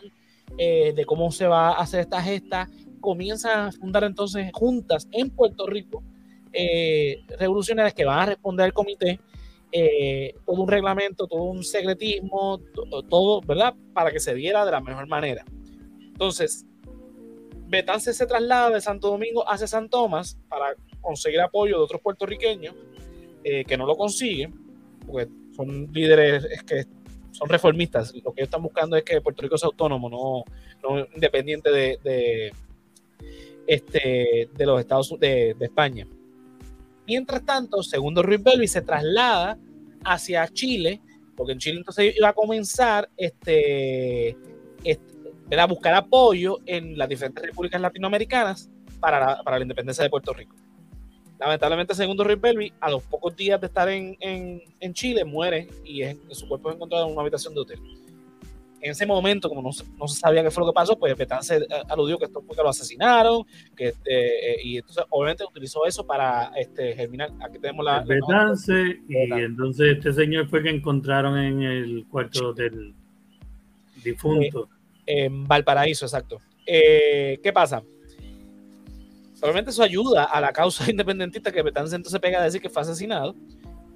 [0.58, 5.30] eh, de cómo se va a hacer esta gesta, comienzan a fundar entonces juntas en
[5.30, 6.04] Puerto Rico
[7.38, 9.20] revolucionarias que van a responder al comité,
[10.46, 12.60] todo un reglamento, todo un secretismo,
[13.08, 13.76] todo, ¿verdad?
[13.94, 15.46] Para que se diera de la mejor manera.
[16.00, 16.66] Entonces,
[17.68, 22.74] Betance se traslada de Santo Domingo hacia San Tomás para conseguir apoyo de otros puertorriqueños
[23.44, 24.54] que no lo consiguen,
[25.06, 26.86] porque son líderes que
[27.32, 28.14] son reformistas.
[28.16, 30.44] Lo que ellos están buscando es que Puerto Rico sea autónomo, no,
[31.14, 32.54] independiente de,
[33.68, 36.08] este, de los Estados de, de España.
[37.08, 39.58] Mientras tanto, segundo Ruiz Belvi se traslada
[40.04, 41.02] hacia Chile,
[41.36, 44.38] porque en Chile entonces iba a comenzar este,
[44.84, 45.20] este
[45.58, 50.56] a buscar apoyo en las diferentes repúblicas latinoamericanas para para la independencia de Puerto Rico.
[51.40, 56.02] Lamentablemente, segundo Rick Belvi, a los pocos días de estar en, en, Chile, muere y
[56.32, 57.80] su cuerpo es encontrado en una habitación de hotel.
[58.82, 61.58] En ese momento, como no, no se sabía qué fue lo que pasó, pues se
[61.58, 63.44] eh, aludió que esto fue que lo asesinaron,
[63.76, 67.32] que este, eh, y entonces obviamente utilizó eso para este, germinar.
[67.42, 68.02] Aquí tenemos la...
[68.02, 72.94] Betance, y entonces este señor fue que encontraron en el cuarto del
[74.04, 74.70] difunto.
[75.06, 76.40] Eh, en Valparaíso, exacto.
[76.66, 77.82] ¿Qué pasa?
[79.42, 82.82] Obviamente eso ayuda a la causa independentista que Betance entonces pega a decir que fue
[82.82, 83.36] asesinado.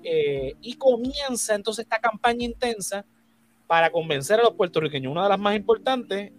[0.04, 3.06] Eh, y comienza entonces esta campaña intensa
[3.68, 5.12] para convencer a los puertorriqueños.
[5.12, 6.32] Una de las más importantes,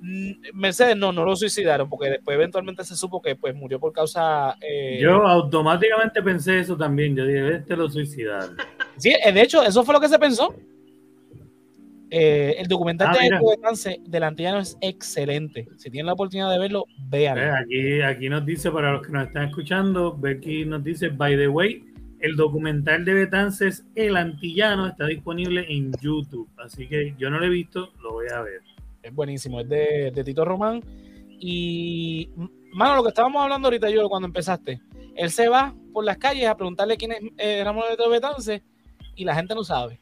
[0.00, 3.92] mm, Mercedes no, no lo suicidaron, porque después eventualmente se supo que pues murió por
[3.92, 4.56] causa...
[4.60, 8.56] Eh, yo automáticamente pensé eso también, yo dije, este lo suicidaron.
[8.98, 10.54] Sí, eh, de hecho, eso fue lo que se pensó.
[12.12, 15.68] Eh, el documental ah, de, del Antillano es excelente.
[15.76, 17.42] Si tienen la oportunidad de verlo, véanlo.
[17.42, 21.36] Eh, aquí, aquí nos dice, para los que nos están escuchando, Becky nos dice, by
[21.36, 21.84] the way,
[22.18, 26.48] el documental de Betances, El Antillano, está disponible en YouTube.
[26.58, 28.60] Así que yo no lo he visto, lo voy a ver.
[29.02, 30.82] Es buenísimo, es de, Tito Román.
[31.38, 32.28] Y,
[32.72, 34.80] mano, lo que estábamos hablando ahorita, yo cuando empezaste,
[35.16, 38.62] él se va por las calles a preguntarle quién es eh, Ramón de Betance
[39.14, 40.00] y la gente no sabe.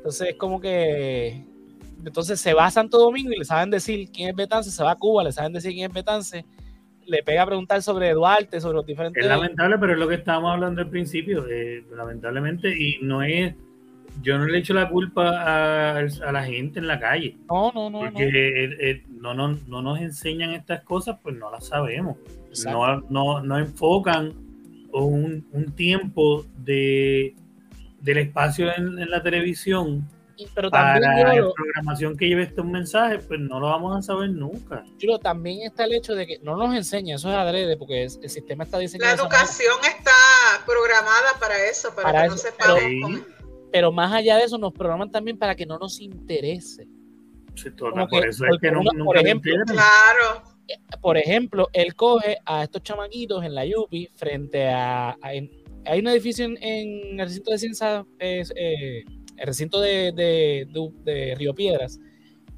[0.00, 1.44] Entonces es como que
[2.04, 4.92] entonces se va a Santo Domingo y le saben decir quién es Betance, se va
[4.92, 6.46] a Cuba, le saben decir quién es Betance,
[7.06, 9.22] le pega a preguntar sobre Duarte, sobre los diferentes...
[9.22, 13.54] Es lamentable, pero es lo que estábamos hablando al principio, eh, lamentablemente, y no es,
[14.22, 17.36] yo no le echo la culpa a, la gente en la calle.
[17.50, 18.00] No, no, no.
[18.00, 19.34] Porque no.
[19.34, 22.16] no, no, nos enseñan estas cosas, pues no las sabemos.
[22.64, 24.32] No, no, no enfocan
[24.92, 27.34] un, un tiempo de
[28.00, 30.08] del espacio en, la televisión
[30.54, 34.30] pero también para la programación que lleve este mensaje, pues no lo vamos a saber
[34.30, 34.84] nunca.
[34.98, 38.10] Pero también está el hecho de que no nos enseña, eso es adrede, porque el,
[38.10, 39.16] sistema está diseñado.
[39.16, 40.12] La educación está
[40.64, 42.80] programada para eso, para, que no sepamos.
[42.80, 43.26] Pero,
[43.70, 46.86] pero, más allá de eso, nos programan también para que no nos interese.
[48.08, 50.42] por eso es que no, por ejemplo, claro.
[51.00, 55.16] Por ejemplo, él coge a estos chamaquitos en la Yupi frente a
[55.84, 59.04] hay un edificio en, el recinto de ciencias, eh,
[59.36, 61.98] el recinto de, Río Piedras,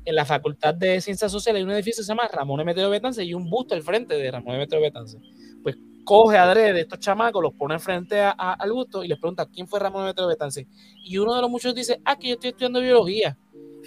[0.05, 3.25] en la Facultad de Ciencias Sociales hay un edificio que se llama Ramón Emeteo Betance
[3.25, 5.19] y un busto al frente de Ramón Emeteo Betance.
[5.63, 9.69] Pues coge a de estos chamacos, los pone frente al busto y les pregunta quién
[9.69, 10.67] fue Ramón Emeteo Betance.
[11.05, 13.39] Y uno de los muchos dice, ah, que yo estoy estudiando biología.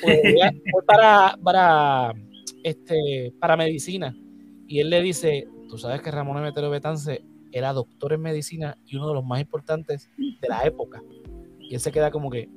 [0.01, 0.21] Pues
[0.87, 2.13] para, para,
[2.63, 4.15] este, para medicina.
[4.67, 8.97] Y él le dice, tú sabes que Ramón Emeteo Betance era doctor en medicina y
[8.97, 11.01] uno de los más importantes de la época.
[11.57, 12.49] Y él se queda como que,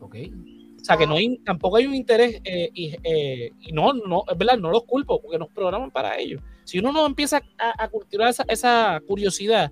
[0.00, 0.16] ok.
[0.80, 4.36] O sea, que no hay, tampoco hay un interés, eh, eh, y, no, no, es
[4.36, 6.40] verdad, no los culpo, porque nos programan para ello.
[6.64, 9.70] Si uno no empieza a, cultivar esa, curiosidad,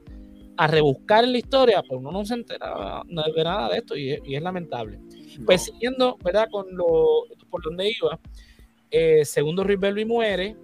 [0.57, 3.97] a rebuscar en la historia, pues uno no se entera no ve nada de esto
[3.97, 5.01] y es, lamentable.
[5.45, 6.49] Pues siguiendo, ¿verdad?
[6.53, 8.21] Con lo, por donde iba,
[8.93, 10.57] eh, segundo Rick muere,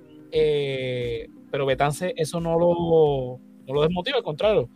[1.50, 4.68] pero Betance eso no lo, no lo desmotiva, al contrario,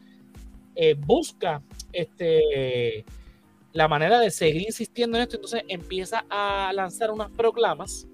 [0.74, 3.04] eh, busca este,
[3.72, 8.06] la manera de seguir insistiendo en esto, entonces empieza a lanzar unas proclamas.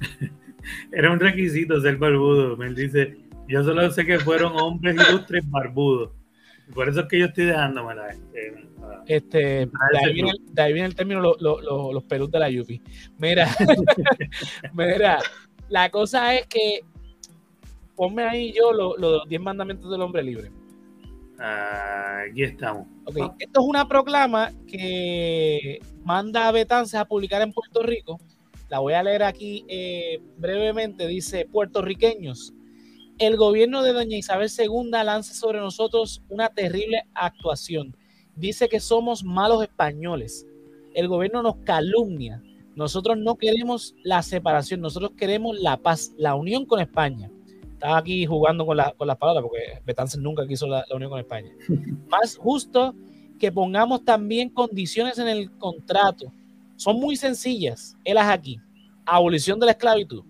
[0.92, 6.10] Era un requisito ser barbudo, me dice, yo solo sé que fueron hombres ilustres barbudos.
[6.74, 8.08] Por eso es que yo estoy dejándomela.
[8.08, 8.66] Este,
[9.06, 9.70] este de,
[10.04, 12.82] ahí viene, el término los pelus de la Yupi.
[13.18, 13.48] Mira,
[14.74, 15.18] mira,
[15.68, 16.80] la cosa es que
[17.96, 20.52] ponme ahí yo los 10 mandamientos del hombre libre.
[21.38, 22.86] aquí estamos.
[23.38, 28.20] Esto es una proclama que manda a Betances a publicar en Puerto Rico.
[28.68, 31.06] La voy a leer aquí eh, brevemente.
[31.06, 32.52] Dice, puertorriqueños,
[33.18, 37.96] el gobierno de doña Isabel II lanza sobre nosotros una terrible actuación
[38.36, 40.46] dice que somos malos españoles.
[40.94, 42.42] El gobierno nos calumnia.
[42.74, 47.30] Nosotros no queremos la separación, nosotros queremos la paz, la unión con España.
[47.94, 51.52] Aquí jugando con, con las palabras porque Betances nunca quiso la, unión con España.
[52.08, 52.94] Más justo
[53.38, 56.32] que pongamos también condiciones en el contrato.
[56.76, 57.96] Son muy sencillas.
[58.04, 58.58] Elas aquí.
[59.04, 60.24] Abolición de la esclavitud.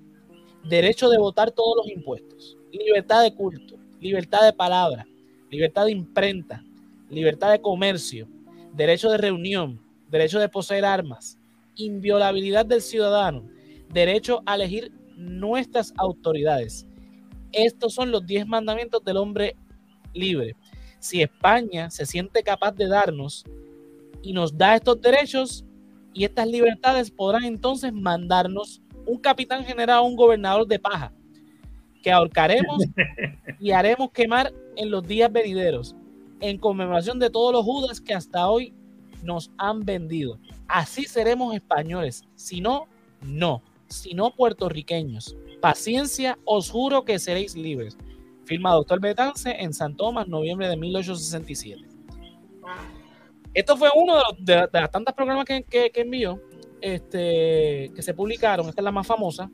[0.69, 2.59] Derecho de votar todos los impuestos.
[2.73, 3.77] Libertad de culto.
[4.01, 5.07] Libertad de palabra.
[5.51, 6.63] Libertad de imprenta.
[7.09, 8.29] Libertad de comercio.
[8.75, 9.81] Derecho de reunión.
[10.11, 11.39] Derecho de poseer armas.
[11.77, 13.49] Inviolabilidad del ciudadano.
[13.93, 16.87] Derecho a elegir nuestras autoridades.
[17.53, 19.57] Estos son los diez mandamientos del hombre
[20.13, 20.57] libre
[21.07, 23.45] si España se siente capaz de darnos
[24.23, 25.65] y nos da estos derechos
[26.13, 31.13] y estas libertades, podrán entonces mandarnos un capitán general o un gobernador de paja
[32.03, 32.83] que ahorcaremos
[33.61, 35.95] y haremos quemar en los días venideros,
[36.41, 38.75] en conmemoración de todos los judas que hasta hoy
[39.23, 40.39] nos han vendido.
[40.67, 42.87] Así seremos españoles, si no,
[43.23, 45.37] no, si no puertorriqueños.
[45.61, 47.97] Paciencia, os juro que seréis libres.
[48.45, 51.87] Firma Doctor Betance en San Tomás, noviembre de 1867.
[53.55, 55.65] Esto fue uno de, las tantas programas que,
[55.95, 56.41] envió,
[56.81, 58.69] este, que se publicaron.
[58.69, 59.51] Esta es la más famosa.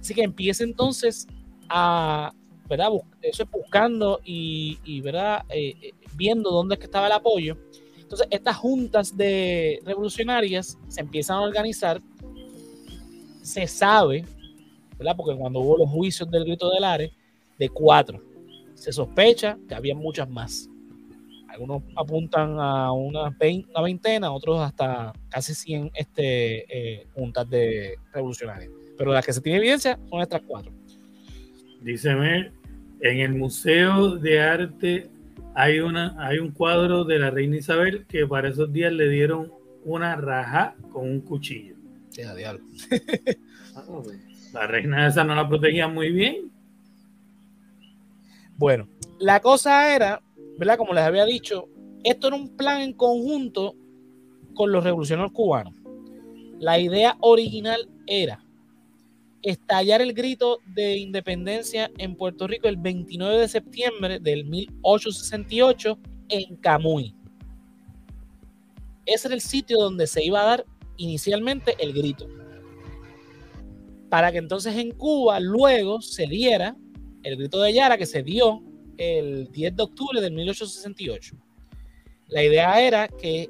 [0.00, 1.28] Así que empieza entonces
[1.68, 2.32] a,
[2.68, 2.88] ¿verdad?
[3.20, 5.44] Eso es buscando y, ¿verdad?
[5.50, 7.56] Eh, eh, viendo dónde es que estaba el apoyo.
[7.96, 12.00] Entonces, estas juntas de revolucionarias se empiezan a organizar.
[13.42, 14.24] Se sabe,
[15.02, 15.16] ¿verdad?
[15.16, 17.10] Porque cuando hubo los juicios del grito del Ares,
[17.58, 18.22] de cuatro.
[18.74, 20.68] Se sospecha que había muchas más.
[21.48, 23.36] Algunos apuntan a una,
[23.82, 28.72] veintena, otros hasta casi 100 este, eh, juntas de revolucionarios.
[28.96, 30.72] Pero las que se tiene evidencia son estas cuatro.
[31.82, 32.52] Díceme,
[33.00, 35.10] en el Museo de Arte
[35.54, 39.52] hay, una, hay un cuadro de la reina Isabel que para esos días le dieron
[39.84, 41.74] una raja con un cuchillo.
[43.74, 43.84] Ah,
[44.52, 46.50] la reina esa no la protegía muy bien.
[48.56, 48.88] Bueno,
[49.18, 50.22] la cosa era,
[50.58, 50.76] ¿verdad?
[50.76, 51.68] Como les había dicho,
[52.04, 53.74] esto era un plan en conjunto
[54.54, 55.74] con los revolucionarios cubanos.
[56.58, 58.44] La idea original era
[59.42, 66.56] estallar el grito de independencia en Puerto Rico el 29 de septiembre del 1868 en
[66.56, 67.14] Camuy.
[69.04, 70.64] Ese era el sitio donde se iba a dar
[70.96, 72.28] inicialmente el grito.
[74.12, 76.76] Para que entonces en Cuba luego se diera
[77.22, 78.62] el grito de Yara que se dio
[78.98, 81.34] el 10 de octubre de 1868.
[82.28, 83.48] La idea era que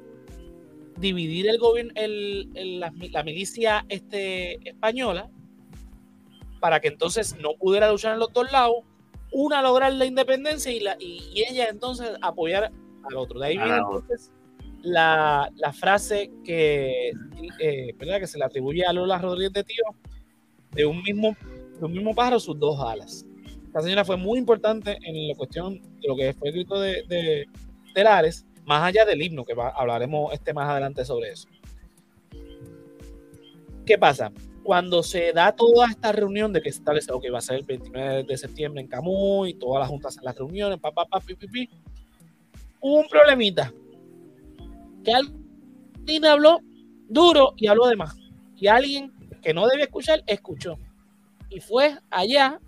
[0.97, 5.29] dividir el gobierno, la, milicia este, española,
[6.61, 8.77] para que entonces no pudiera luchar en los dos lados,
[9.33, 12.71] una lograr la independencia y, la, y, ella entonces apoyar
[13.03, 13.37] al otro.
[13.37, 14.31] De ahí viene entonces
[14.81, 17.11] la, frase que,
[17.59, 19.83] eh, que se le atribuye a Lola Rodríguez de Tío,
[20.73, 21.35] de un mismo,
[21.79, 23.25] de un mismo pájaro sus dos alas.
[23.65, 27.03] Esta señora fue muy importante en la cuestión de lo que fue el grito de,
[27.07, 31.47] de, Lares, más allá del himno, que hablaremos este más adelante sobre eso.
[33.85, 34.31] ¿Qué pasa?
[34.63, 37.65] Cuando se da toda esta reunión de que se establece, que va a ser el
[37.65, 41.69] 29 de septiembre en Camuy, todas las juntas en las reuniones, papá, papá, pi, pi,
[42.79, 43.73] hubo un problemita.
[45.03, 46.59] Que alguien habló
[47.09, 48.15] duro y habló de más.
[48.55, 49.11] Y alguien
[49.43, 50.79] que no debía escuchar, escuchó.
[51.49, 52.59] Y fue allá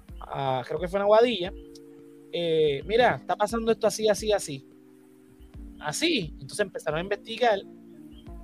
[0.67, 1.53] creo que fue en Aguadilla,
[2.31, 4.65] eh, mira, está pasando esto así, así, así.
[5.79, 6.33] Así.
[6.33, 7.59] Entonces empezaron a investigar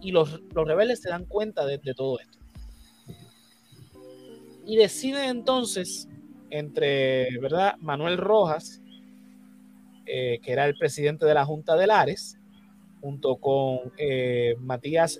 [0.02, 2.38] y los, rebeldes se dan cuenta de, todo esto.
[4.66, 6.08] Y deciden entonces
[6.50, 7.76] entre, ¿verdad?
[7.80, 8.82] Manuel Rojas,
[10.06, 12.38] eh, que era el presidente de la Junta de Lares,
[13.02, 15.20] junto con eh, Matías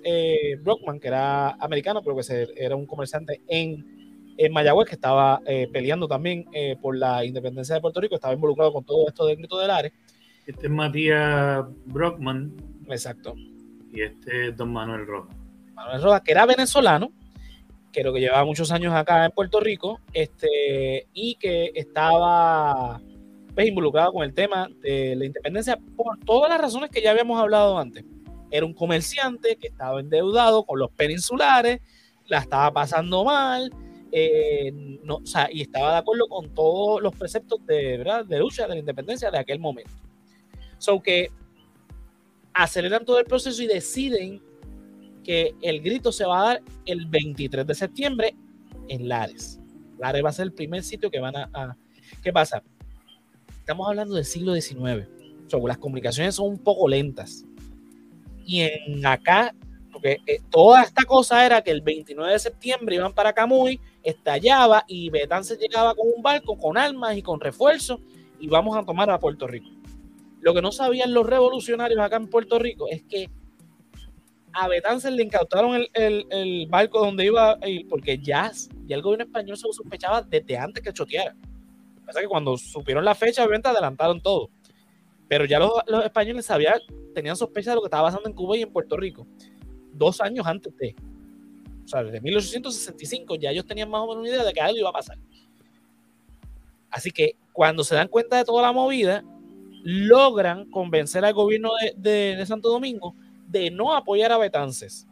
[0.62, 4.02] Brockman, que era americano, pero que era un comerciante en
[4.36, 8.34] en Mayagüez, que estaba eh, peleando también eh, por la independencia de Puerto Rico, estaba
[8.34, 9.92] involucrado con todo esto del grito del Ares.
[10.46, 12.52] Este es Matías Brockman.
[12.88, 13.34] Exacto.
[13.92, 15.36] Y este es don Manuel Rojas.
[15.74, 17.12] Manuel Rojas, que era venezolano,
[17.92, 23.00] que lo que llevaba muchos años acá en Puerto Rico, este, y que estaba
[23.54, 27.40] pues, involucrado con el tema de la independencia por todas las razones que ya habíamos
[27.40, 28.04] hablado antes.
[28.50, 31.80] Era un comerciante que estaba endeudado con los peninsulares,
[32.26, 33.70] la estaba pasando mal,
[34.10, 34.70] eh,
[35.02, 38.26] no, o sea, y estaba de acuerdo con todos los preceptos de, ¿verdad?
[38.26, 39.92] de lucha de la independencia de aquel momento.
[40.78, 41.30] So que
[42.52, 44.42] aceleran todo el proceso y deciden
[45.24, 48.36] que el grito se va a dar el 23 de septiembre
[48.88, 49.60] en Lares.
[49.98, 51.76] Lares va a ser el primer sitio que van a...
[52.22, 52.62] ¿Qué pasa?
[53.62, 55.06] Estamos hablando del siglo XIX.
[55.46, 57.44] So, las comunicaciones son un poco lentas.
[58.44, 59.54] Y en acá,
[59.92, 64.82] porque eh, toda esta cosa era que el 29 de septiembre iban para Camuy, estallaba
[64.88, 68.00] y Betance llegaba con un barco, con armas y con refuerzos,
[68.40, 69.68] y vamos a tomar a Puerto Rico.
[70.40, 73.30] Lo que no sabían los revolucionarios acá en Puerto Rico es que
[74.54, 78.50] a Betances le incautaron el, barco donde iba a ir, porque ya,
[78.86, 81.36] ya el gobierno español se sospechaba desde antes que choteara.
[82.06, 84.50] Pasa que cuando supieron la fecha, obviamente adelantaron todo.
[85.28, 85.72] Pero ya los,
[86.04, 86.78] españoles sabían,
[87.14, 89.26] tenían sospecha de lo que estaba pasando en Cuba y en Puerto Rico.
[89.92, 90.94] Dos años antes de.
[91.84, 94.78] O sea, desde 1865 ya ellos tenían más o menos una idea de que algo
[94.78, 95.18] iba a pasar.
[96.90, 99.24] Así que cuando se dan cuenta de toda la movida,
[99.82, 103.16] logran convencer al gobierno de, de Santo Domingo
[103.48, 105.06] de no apoyar a Betances.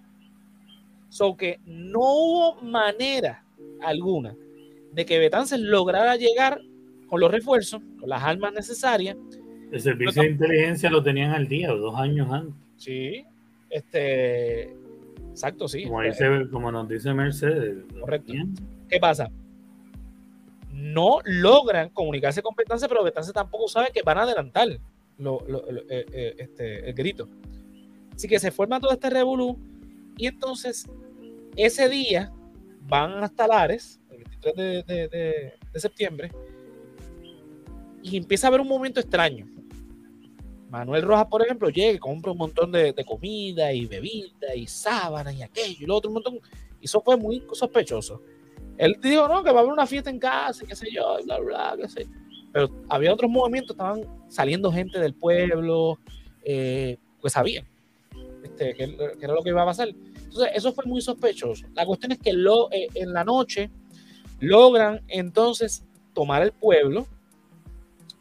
[1.08, 3.44] So que no hubo manera
[3.80, 4.36] alguna
[4.92, 6.60] de que Betances lograra llegar
[7.10, 9.16] con los refuerzos, con las armas necesarias.
[9.70, 12.54] El servicio de inteligencia lo tenían al día, dos años antes.
[12.76, 13.24] Sí,
[13.68, 14.74] este,
[15.30, 15.84] exacto, sí.
[16.50, 17.84] Como, nos dice Mercedes.
[18.00, 18.32] Correcto.
[18.88, 19.30] ¿Qué pasa?
[20.72, 24.68] No logran comunicarse con Betances, pero Betances tampoco sabe que van a adelantar
[25.18, 27.28] lo, eh, eh, este, el grito.
[28.14, 29.58] Así que se forma todo este revolú
[30.16, 30.88] y entonces
[31.56, 32.32] ese día
[32.82, 36.30] van hasta Lares, el 23 de, septiembre,
[38.02, 39.46] y empieza a haber un momento extraño.
[40.70, 45.34] Manuel Rojas, por ejemplo, llega y compra un montón de, comida y bebida y sábanas
[45.34, 46.40] y aquello y lo otro, un montón.
[46.80, 48.22] Y eso fue muy sospechoso.
[48.78, 51.24] Él dijo, no, que va a haber una fiesta en casa, qué sé yo, y
[51.24, 52.08] bla, bla, qué sé.
[52.52, 55.98] Pero había otros movimientos, estaban saliendo gente del pueblo,
[56.44, 57.66] eh, pues sabían.
[58.42, 59.88] Este, que, era lo que iba a pasar.
[59.88, 61.66] Entonces, eso fue muy sospechoso.
[61.74, 63.70] La cuestión es que lo, eh, en la noche
[64.38, 65.84] logran entonces
[66.14, 67.06] tomar el pueblo,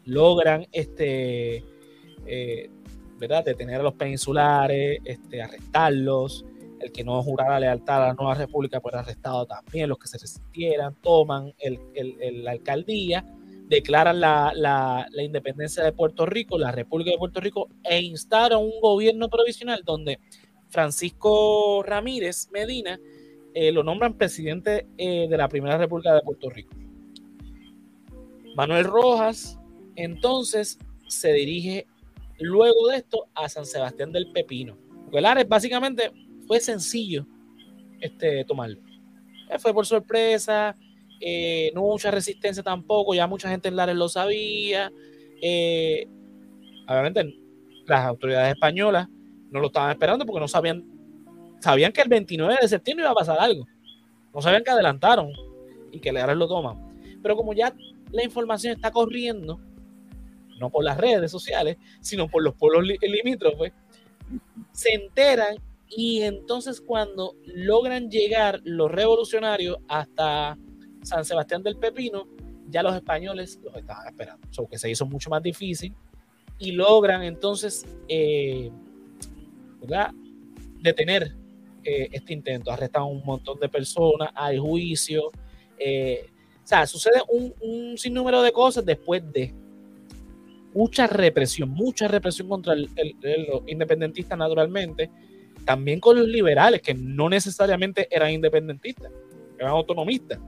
[0.10, 1.64] logran este,
[2.26, 2.70] eh,
[3.18, 3.45] ¿verdad?
[3.45, 6.45] detener a los peninsulares, este, arrestarlos,
[6.80, 10.18] el que no jurara lealtad a la nueva república fue arrestado también, los que se
[10.18, 11.80] resistieran, toman el,
[12.43, 13.26] la alcaldía
[13.70, 19.30] declaran la, independencia de Puerto Rico, la República de Puerto Rico, e instaron un gobierno
[19.30, 20.20] provisional donde
[20.70, 22.99] Francisco Ramírez Medina
[23.53, 26.76] eh, lo nombran presidente eh, de la Primera República de Puerto Rico.
[28.55, 29.59] Manuel Rojas
[30.04, 31.88] entonces se dirige
[32.39, 34.78] luego de esto a San Sebastián del Pepino.
[35.06, 36.12] Porque Lares básicamente
[36.47, 37.26] fue sencillo
[38.00, 38.80] este, tomarlo.
[39.58, 40.76] Fue por sorpresa,
[41.20, 44.91] eh, no mucha resistencia tampoco, ya mucha gente en Lares lo sabía.
[45.41, 46.08] Eh,
[46.88, 47.36] obviamente
[47.86, 49.08] las autoridades españolas
[49.50, 50.86] no lo estaban esperando porque no sabían,
[51.60, 53.68] sabían que el 29 de septiembre iba a pasar algo.
[54.34, 55.32] No sabían que adelantaron
[55.91, 56.78] y que Lares lo toman.
[57.22, 57.74] Pero como ya
[58.12, 59.60] la información está corriendo,
[60.60, 63.74] no por las redes sociales, sino por los pueblos limítrofes,
[64.72, 65.57] se enteran
[65.89, 70.57] y entonces cuando logran llegar los revolucionarios hasta
[71.01, 72.28] San Sebastián del Pepino,
[72.70, 74.47] ya los españoles los estaban esperando.
[74.57, 75.93] O que se hizo mucho más difícil
[76.60, 78.70] y logran entonces eh,
[80.80, 81.36] detener
[81.84, 82.72] eh, este intento.
[82.72, 85.32] Arrestan a un montón de personas, hay juicio.
[85.80, 86.30] Eh,
[86.64, 89.55] o sea, sucede un, un, sinnúmero de cosas después de
[90.74, 92.88] mucha represión, mucha represión contra los
[93.67, 95.09] independentistas naturalmente,
[95.65, 99.11] también con los liberales, que no necesariamente eran independentistas,
[99.57, 100.39] eran autonomistas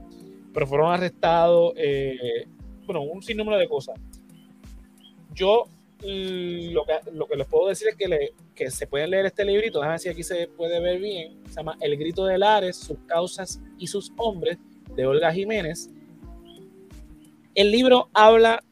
[0.52, 2.46] pero fueron arrestados, eh,
[2.84, 3.98] bueno, un sinnúmero de cosas.
[5.34, 5.64] Yo
[6.02, 9.78] lo que, lo que les puedo decir es que, que se pueden leer este librito,
[9.78, 13.60] déjame si aquí se puede ver bien, se llama El grito de Lares, sus causas
[13.78, 14.58] y sus hombres,
[14.96, 15.88] de Olga Jiménez.
[17.54, 18.62] El libro habla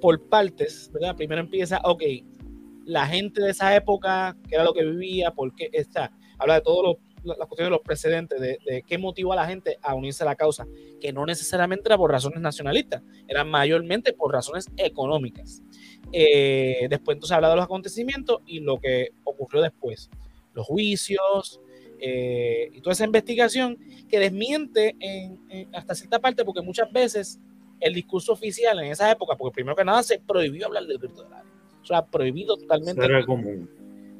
[0.00, 1.16] por partes, ¿verdad?
[1.16, 2.02] Primero empieza, ok,
[2.84, 6.60] la gente de esa época, qué era lo que vivía, por qué está, habla de
[6.62, 10.22] todos los las cuestiones de los precedentes, de, qué motivó a la gente a unirse
[10.22, 10.66] a la causa,
[11.00, 15.62] que no necesariamente era por razones nacionalistas, eran mayormente por razones económicas.
[16.12, 20.10] Eh, después entonces habla de los acontecimientos y lo que ocurrió después,
[20.54, 21.60] los juicios
[22.00, 23.78] eh, y toda esa investigación
[24.08, 25.38] que desmiente en,
[25.74, 27.40] hasta cierta parte, porque muchas veces
[27.80, 31.22] el discurso oficial en esa época, porque primero que nada se prohibió hablar del grito
[31.22, 31.52] del área,
[31.82, 33.04] o sea, prohibido totalmente.
[33.04, 33.68] Era común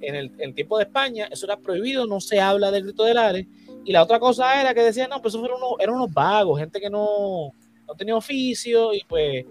[0.01, 3.47] en el, tiempo de España, eso era prohibido, no se habla del grito del Ares.
[3.85, 6.59] Y la otra cosa era que decían, no, pues eso fueron unos, eran unos vagos,
[6.59, 7.53] gente que no,
[7.87, 9.45] no tenía oficio y pues,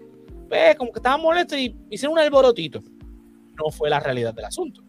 [0.48, 2.82] pues como que estaban molestos y hicieron un alborotito.
[3.56, 4.82] No fue la realidad del asunto.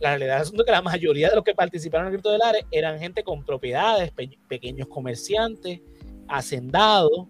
[0.00, 2.30] La realidad del asunto es que la mayoría de los que participaron en el grito
[2.30, 4.12] del Ares eran gente con propiedades,
[4.48, 5.80] pequeños comerciantes,
[6.28, 7.28] hacendados,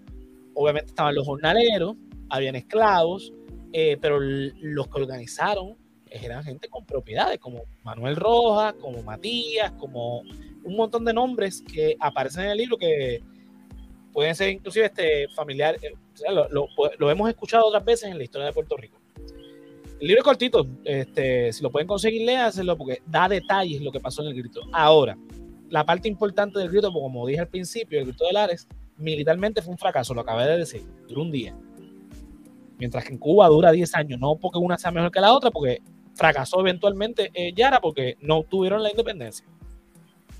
[0.54, 1.96] obviamente estaban los jornaleros,
[2.28, 3.32] habían esclavos,
[3.72, 5.76] eh, pero los que organizaron
[6.10, 10.20] eran gente con propiedades, como Manuel Rojas, como Matías, como
[10.64, 13.22] un montón de nombres que aparecen en el libro que
[14.12, 15.92] pueden ser inclusive este familiar, eh,
[16.50, 18.98] lo, hemos escuchado otras veces en la historia de Puerto Rico.
[20.00, 24.00] El libro es cortito, este, si lo pueden conseguir, léaselo porque da detalles lo que
[24.00, 24.60] pasó en el grito.
[24.72, 25.16] Ahora,
[25.70, 28.66] la parte importante del grito, como dije al principio, el grito de Lares,
[29.02, 31.56] militarmente fue un fracaso, lo acabé de decir, duró un día.
[32.78, 35.50] Mientras que en Cuba dura 10 años, no porque una sea mejor que la otra,
[35.50, 35.82] porque
[36.14, 39.46] fracasó eventualmente eh, Yara porque no tuvieron la independencia.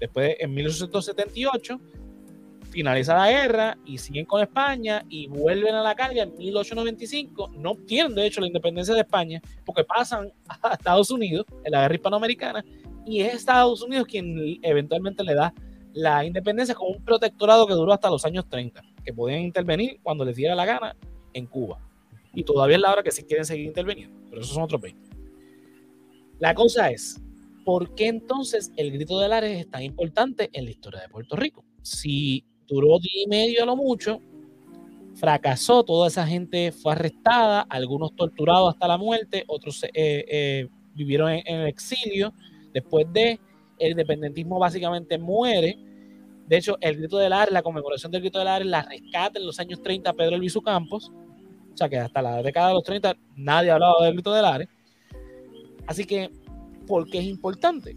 [0.00, 1.80] Después, en 1878,
[2.70, 7.52] finaliza la guerra y siguen con España y vuelven a la carga en 1895.
[7.58, 11.82] No obtienen, de hecho, la independencia de España porque pasan a Estados Unidos en la
[11.82, 12.64] guerra hispanoamericana
[13.06, 15.52] y es Estados Unidos quien eventualmente le da
[15.95, 20.24] la independencia con un protectorado que duró hasta los años 30, que podían intervenir cuando
[20.24, 20.97] les diera la gana
[21.32, 21.78] en Cuba.
[22.34, 25.11] Y todavía es la hora que sí quieren seguir interviniendo, pero esos son otros 20.
[26.38, 27.20] La cosa es,
[27.64, 31.36] ¿por qué entonces el grito de Lares es tan importante en la historia de Puerto
[31.36, 31.64] Rico?
[31.82, 34.20] Si duró día y medio a lo mucho,
[35.14, 41.30] fracasó, toda esa gente fue arrestada, algunos torturados hasta la muerte, otros eh, eh, vivieron
[41.30, 42.32] en, el exilio.
[42.72, 43.38] Después de
[43.82, 45.76] el independentismo básicamente muere.
[46.46, 49.46] De hecho, el grito de Lares, la conmemoración del grito de Lares, la rescata en
[49.46, 51.10] los años 30 Pedro Luis Campos.
[51.72, 54.68] O sea que hasta la década de los 30 nadie hablaba del grito de Lares.
[55.86, 56.30] Así que,
[56.86, 57.96] ¿por qué es importante?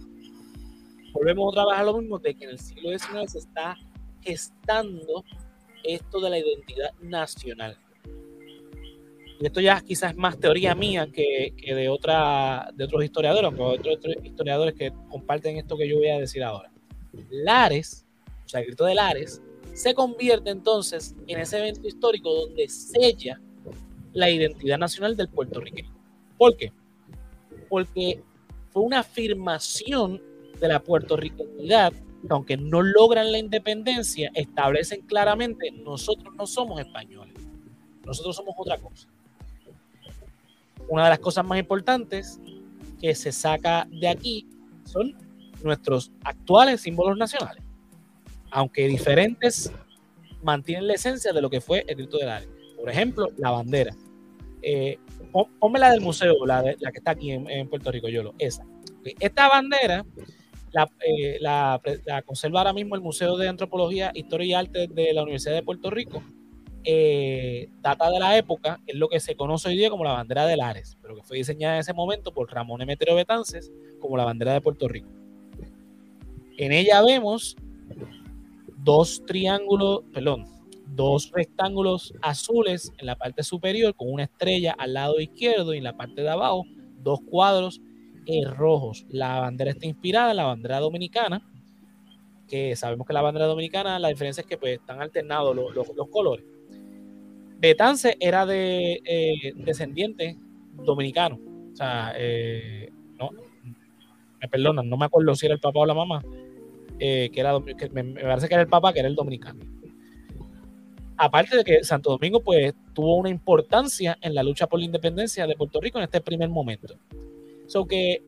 [1.13, 3.77] Volvemos otra vez a lo mismo de que en el siglo XIX se está
[4.21, 5.23] gestando
[5.83, 7.77] esto de la identidad nacional.
[9.39, 13.97] Y esto ya quizás es más teoría mía que, de, otra, de otros historiadores, otros,
[13.97, 16.71] otros historiadores que comparten esto que yo voy a decir ahora.
[17.29, 18.05] Lares,
[18.45, 19.41] o sea, el grito de Lares,
[19.73, 23.41] se convierte entonces en ese evento histórico donde sella
[24.13, 25.93] la identidad nacional del puertorriqueño.
[26.38, 26.71] ¿Por qué?
[27.69, 28.23] porque
[28.69, 30.21] fue una afirmación
[30.59, 37.36] de la puertorriqueñidad que aunque no logran la independencia, establecen claramente nosotros no somos españoles,
[38.03, 39.07] nosotros somos otra cosa.
[40.88, 42.39] Una de las cosas más importantes
[42.99, 44.47] que se saca de aquí
[44.86, 45.15] son
[45.63, 47.63] nuestros actuales símbolos nacionales,
[48.51, 49.71] aunque diferentes,
[50.43, 52.49] mantienen la esencia de lo que fue el grito del área.
[52.77, 53.95] Por ejemplo, la bandera.
[54.61, 54.99] Eh,
[55.59, 58.63] ponme la del museo, la, que está aquí en, Puerto Rico, Yolo, esa.
[59.19, 60.05] Esta bandera
[61.07, 61.81] eh, la,
[62.25, 65.89] conserva ahora mismo el Museo de Antropología, Historia y Arte de la Universidad de Puerto
[65.89, 66.23] Rico.
[66.88, 70.45] Eh, data de la época, es lo que se conoce hoy día como la bandera
[70.45, 74.25] de Lares, pero que fue diseñada en ese momento por Ramón Emetero Betances como la
[74.25, 75.09] bandera de Puerto Rico.
[76.57, 77.55] En ella vemos
[78.77, 80.45] dos triángulos, perdón,
[80.88, 85.83] dos rectángulos azules en la parte superior con una estrella al lado izquierdo y en
[85.83, 86.65] la parte de abajo
[87.01, 87.81] dos cuadros
[88.25, 89.05] eh, rojos.
[89.09, 91.41] La bandera está inspirada en la bandera dominicana,
[92.47, 96.45] que sabemos que la bandera dominicana, la diferencia es que pues, están alternados los, colores.
[97.60, 100.38] Betance era de eh, descendiente
[100.84, 101.39] dominicano.
[101.74, 102.89] O sea, eh,
[103.20, 103.32] no,
[104.41, 106.24] me perdonan, no me acuerdo si era el papá o la mamá,
[106.99, 109.60] que era, me, parece que era el papá, que era el dominicano
[111.18, 115.47] aparte de que Santo Domingo pues tuvo una importancia en la lucha por la independencia
[115.47, 116.95] de Puerto Rico en este primer momento.
[117.68, 118.24] So que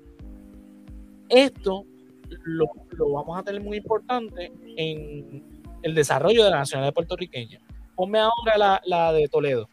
[1.30, 1.86] esto
[2.43, 2.67] lo,
[3.11, 5.43] vamos a tener muy importante en
[5.84, 7.59] el desarrollo de la nacionalidad puertorriqueña.
[7.97, 9.67] Ponme ahora la, la de Toledo.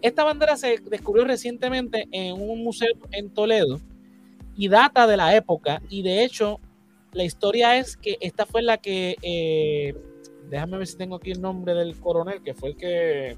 [0.00, 3.78] Esta bandera se descubrió recientemente en un museo en Toledo
[4.56, 6.58] y data de la época y de hecho
[7.12, 9.94] la historia es que esta fue la que eh,
[10.48, 13.36] déjame ver si tengo aquí el nombre del coronel, que fue el que.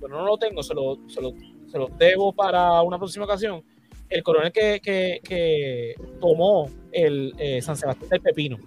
[0.00, 1.32] Bueno, no lo tengo, se lo, se lo,
[1.66, 3.62] se lo debo para una próxima ocasión.
[4.08, 8.58] El coronel que, que, que tomó el eh, San Sebastián del Pepino.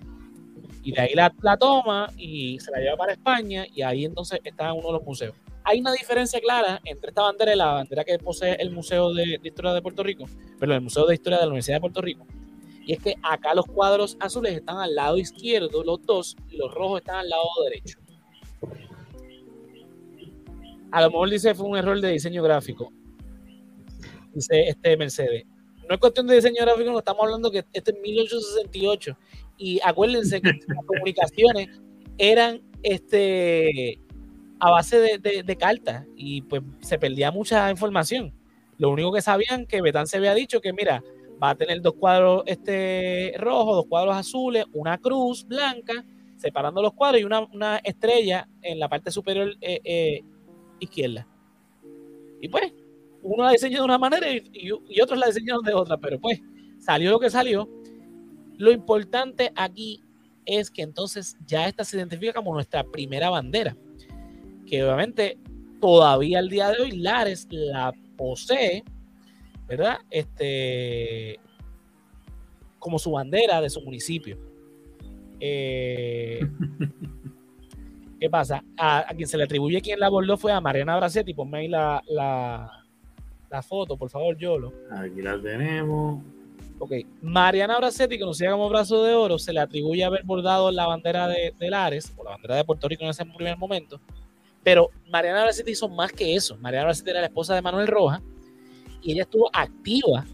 [0.83, 4.39] Y de ahí la, la, toma y se la lleva para España y ahí entonces
[4.43, 5.35] está en uno de los museos.
[5.63, 9.39] Hay una diferencia clara entre esta bandera y la bandera que posee el Museo de,
[9.43, 10.25] Historia de Puerto Rico,
[10.59, 12.25] perdón, el Museo de Historia de la Universidad de Puerto Rico,
[12.83, 16.73] y es que acá los cuadros azules están al lado izquierdo, los dos, y los
[16.73, 17.99] rojos están al lado derecho.
[20.91, 22.91] A lo mejor dice fue un error de diseño gráfico.
[24.33, 25.45] Dice este Mercedes.
[25.87, 29.17] No es cuestión de diseño gráfico, estamos hablando que este es 1868.
[29.61, 31.69] Y acuérdense que las comunicaciones
[32.17, 33.99] eran este
[34.59, 38.33] a base de, de, cartas y pues se perdía mucha información.
[38.77, 41.03] Lo único que sabían que Betán se había dicho que mira,
[41.41, 46.05] va a tener dos cuadros este, rojos, dos cuadros azules, una cruz blanca,
[46.37, 50.21] separando los cuadros y una, estrella en la parte superior eh, eh,
[50.79, 51.27] izquierda.
[52.41, 52.73] Y pues,
[53.23, 56.41] uno la diseñó de una manera y, otros la diseñaron de otra, pero pues
[56.79, 57.69] salió lo que salió.
[58.61, 60.03] Lo importante aquí
[60.45, 63.75] es que entonces ya esta se identifica como nuestra primera bandera,
[64.67, 65.39] que obviamente
[65.79, 68.83] todavía al día de hoy Lares la posee,
[69.67, 69.97] ¿verdad?
[70.11, 71.39] Este,
[72.77, 74.37] como su bandera de su municipio.
[75.39, 76.47] Eh,
[78.19, 78.63] ¿Qué pasa?
[78.77, 81.33] A, quien se le atribuye quien la abordó fue a Mariana Bracetti.
[81.33, 84.71] Ponme ahí la, la, foto, por favor, Yolo.
[84.91, 86.21] Aquí la tenemos.
[86.83, 91.27] Ok, Mariana Bracetti, conocida como Brazo de Oro, se le atribuye haber bordado la bandera
[91.27, 94.01] de, de Lares, o la bandera de Puerto Rico en ese primer momento.
[94.63, 96.57] Pero Mariana Bracetti hizo más que eso.
[96.57, 98.19] Mariana Bracetti era la esposa de Manuel Roja
[99.03, 100.25] y ella estuvo activa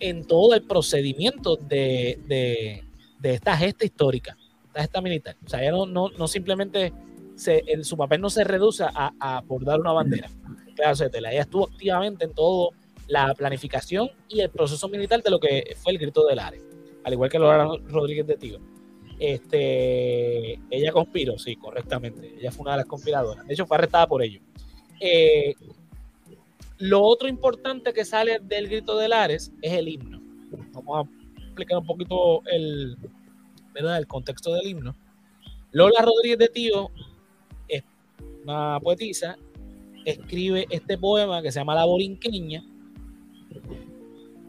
[0.00, 2.84] en todo el procedimiento de, de,
[3.18, 4.34] de esta gesta histórica,
[4.68, 5.36] esta gesta militar.
[5.44, 6.90] O sea, ella no, no, no simplemente
[7.82, 10.30] su papel no se reduce a, a bordar una bandera.
[10.74, 12.70] Ella estuvo activamente en todo
[13.12, 16.62] la planificación y el proceso militar de lo que fue el grito del área,
[17.04, 18.58] al igual que Laura Rodríguez de Tío.
[19.18, 22.34] Este, ella conspiró, sí, correctamente.
[22.38, 23.46] Ella fue una de las conspiradoras.
[23.46, 24.40] De hecho, fue arrestada por ello.
[24.98, 25.54] Eh,
[26.78, 30.20] lo otro importante que sale del grito de Lares es el himno.
[30.72, 32.96] Vamos a explicar un poquito el,
[33.74, 33.98] ¿verdad?
[33.98, 34.96] el contexto del himno.
[35.70, 36.90] Lola Rodríguez de Tío
[38.44, 39.36] una poetisa,
[40.04, 42.64] escribe este poema que se llama La Borinqueña.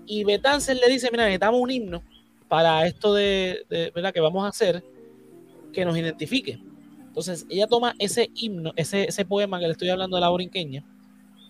[0.06, 2.04] Y Betances le dice, mira, necesitamos un himno
[2.48, 4.14] para esto de, ¿verdad?
[4.14, 4.84] que vamos a hacer
[5.72, 6.60] que nos identifique.
[7.00, 10.84] Entonces ella toma ese himno, ese, poema que le estoy hablando de la borinqueña,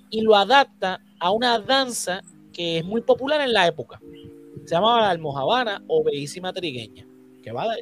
[0.10, 4.00] y lo adapta a una danza que es muy popular en la época.
[4.66, 7.06] Se llama la almohabana o bellísima trigueña
[7.44, 7.76] que va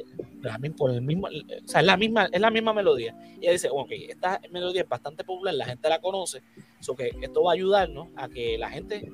[0.76, 3.16] por el mismo, o sea, es la misma, es la misma melodía.
[3.40, 6.42] Y ella dice, ok, esta melodía es bastante popular, la gente la conoce,
[6.80, 9.10] so que esto va a ayudarnos a que la gente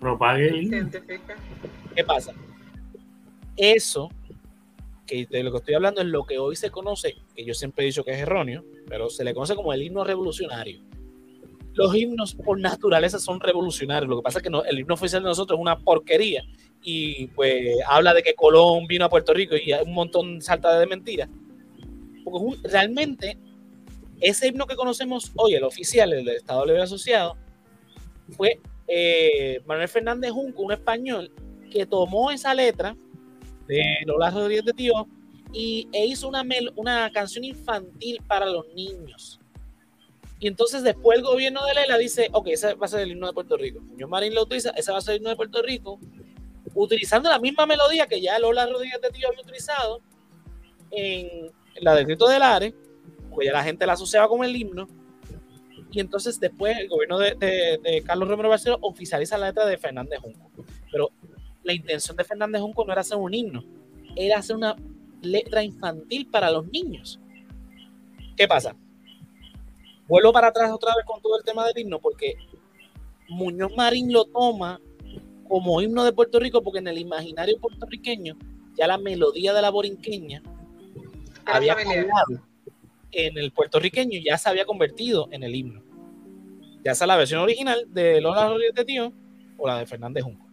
[0.00, 0.88] propague.
[1.94, 2.32] ¿Qué pasa?
[3.56, 4.08] Eso,
[5.06, 7.84] que de lo que estoy hablando es lo que hoy se conoce, que yo siempre
[7.84, 10.82] he dicho que es erróneo, pero se le conoce como el himno revolucionario.
[11.74, 14.08] Los himnos por naturaleza son revolucionarios.
[14.08, 16.42] Lo que pasa es que el himno oficial de nosotros es una porquería
[16.82, 20.78] y pues habla de que Colón vino a Puerto Rico y hay un montón salta
[20.78, 21.28] de mentiras.
[22.24, 23.38] Porque realmente
[24.20, 27.36] ese himno que conocemos hoy, el oficial, el del Estado Libre Asociado,
[28.30, 28.60] fue
[28.92, 31.32] eh, Manuel Fernández Junco, un español,
[31.70, 32.96] que tomó esa letra
[33.68, 35.06] de Lola Rodríguez de Tío
[35.52, 39.38] y, e hizo una, una canción infantil para los niños.
[40.40, 43.28] Y entonces después el gobierno de Lela dice, ok, ese va a ser el himno
[43.28, 43.80] de Puerto Rico.
[43.80, 46.00] Muñoz Marín lo utiliza, ese va a ser el himno de Puerto Rico
[46.74, 50.00] utilizando la misma melodía que ya Lola Rodríguez de Tío había utilizado
[50.90, 52.74] en la del grito del Are,
[53.32, 54.88] pues ya la gente la asociaba con el himno.
[55.90, 60.50] Y entonces después el gobierno de, Carlos Romero Barceló oficializa la letra de Fernández Junco.
[60.90, 61.10] Pero
[61.62, 63.64] la intención de Fernández Junco no era hacer un himno,
[64.16, 64.76] era hacer una
[65.22, 67.20] letra infantil para los niños.
[68.36, 68.74] ¿Qué pasa?
[70.06, 72.36] Vuelvo para atrás otra vez con todo el tema del himno porque
[73.28, 74.80] Muñoz Marín lo toma
[75.48, 78.36] como himno de Puerto Rico, porque en el imaginario puertorriqueño
[78.76, 80.42] ya la melodía de la borinqueña
[81.44, 82.49] había cambiado
[83.12, 85.82] en el puertorriqueño ya se había convertido en el himno.
[86.84, 89.12] Ya sea la versión original de Lola Rodríguez de Tío
[89.58, 90.46] o la de Fernández Junco.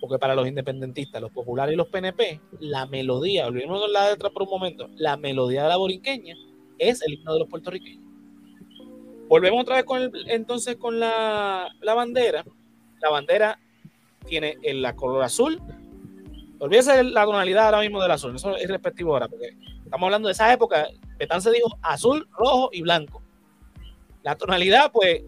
[0.00, 4.42] Porque para los independentistas, los populares y los PNP, la melodía, olvidemos la letra por
[4.42, 6.34] un momento, la melodía de la borinqueña
[6.78, 8.04] es el himno de los puertorriqueños.
[9.28, 12.44] Volvemos otra vez con entonces con la, la bandera
[13.00, 13.58] la bandera
[14.26, 15.60] tiene el la color azul.
[16.58, 19.56] Olvídese la tonalidad ahora mismo del azul, eso es respectivo ahora, porque
[19.86, 20.88] estamos hablando de esa época.
[21.16, 23.22] Petán se dijo azul, rojo y blanco.
[24.22, 25.22] La tonalidad, pues,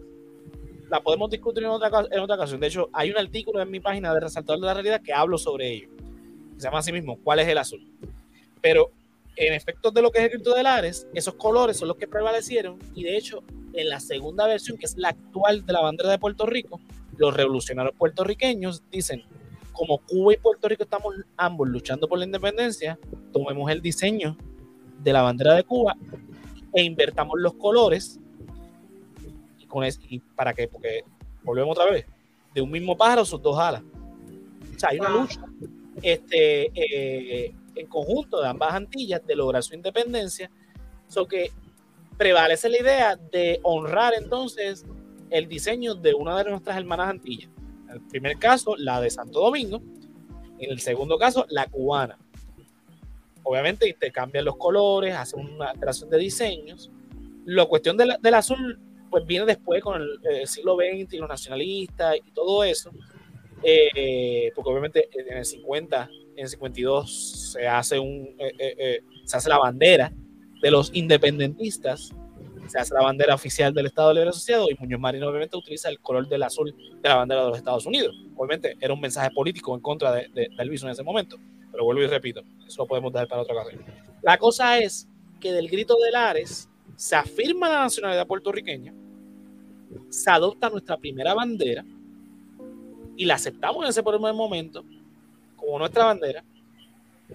[0.89, 2.59] la podemos discutir en otra, ocasión.
[2.59, 5.37] De hecho, hay un artículo en mi página de Resaltador de la Realidad que hablo
[5.37, 5.89] sobre ello.
[6.57, 7.81] Se llama así mismo, ¿cuál es el azul?
[8.61, 8.91] Pero
[9.35, 12.07] en efectos de lo que es el grito de Lares, esos colores son los que
[12.07, 13.41] prevalecieron y de hecho
[13.73, 16.81] en la segunda versión, que es la actual de la bandera de Puerto Rico,
[17.17, 19.23] los revolucionarios puertorriqueños dicen,
[19.71, 22.99] como Cuba y Puerto Rico estamos ambos luchando por la independencia,
[23.31, 24.35] tomemos el diseño
[24.99, 25.95] de la bandera de Cuba
[26.73, 28.19] e invertamos los colores
[29.57, 31.03] y, con y para qué, porque
[31.43, 32.05] volvemos otra vez,
[32.53, 33.81] de un mismo pájaro sus dos alas.
[34.75, 35.41] O sea, hay una lucha
[36.01, 40.49] este, eh, en conjunto de ambas Antillas de lograr su independencia,
[41.07, 41.51] so que
[42.17, 44.85] prevalece la idea de honrar entonces
[45.29, 47.49] el diseño de una de nuestras hermanas Antillas.
[47.87, 49.81] En el primer caso, la de Santo Domingo.
[50.59, 52.17] En el segundo caso, la cubana.
[53.43, 56.91] Obviamente intercambian los colores, hacen una alteración de diseños.
[57.45, 58.79] La cuestión del azul
[59.09, 62.91] pues viene después con el, siglo XX y los nacionalistas y todo eso,
[63.63, 69.49] eh, porque obviamente en el 50, en el 52 se hace, un, eh, se hace
[69.49, 70.13] la bandera
[70.61, 72.13] de los independentistas,
[72.67, 75.99] se hace la bandera oficial del Estado Libre Asociado y Muñoz Marín obviamente utiliza el
[75.99, 78.15] color del azul de la bandera de los Estados Unidos.
[78.35, 81.37] Obviamente era un mensaje político en contra de, de, de en ese momento,
[81.71, 83.83] pero vuelvo y repito, eso lo podemos dejar para otra ocasión.
[84.21, 85.07] La cosa es
[85.39, 88.93] que del grito de Lares se afirma la nacionalidad puertorriqueña,
[90.09, 91.85] se adopta nuestra primera bandera
[93.15, 94.83] y la aceptamos en ese primer momento
[95.55, 96.43] como nuestra bandera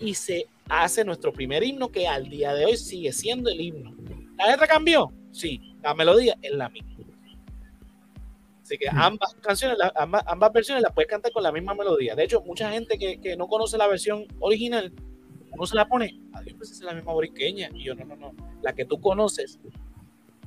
[0.01, 3.95] y se hace nuestro primer himno que al día de hoy sigue siendo el himno.
[4.37, 5.13] ¿La letra cambió?
[5.31, 7.04] Sí, la melodía es la misma.
[8.65, 12.15] Así que ambas canciones, ambas, versiones las puedes cantar con la misma melodía.
[12.15, 14.91] De hecho, mucha gente que, no conoce la versión original,
[15.53, 17.69] uno se la pone, adiós, pues es la misma boriqueña.
[17.75, 18.35] Y yo, no, no, no.
[18.63, 19.61] La que tú conoces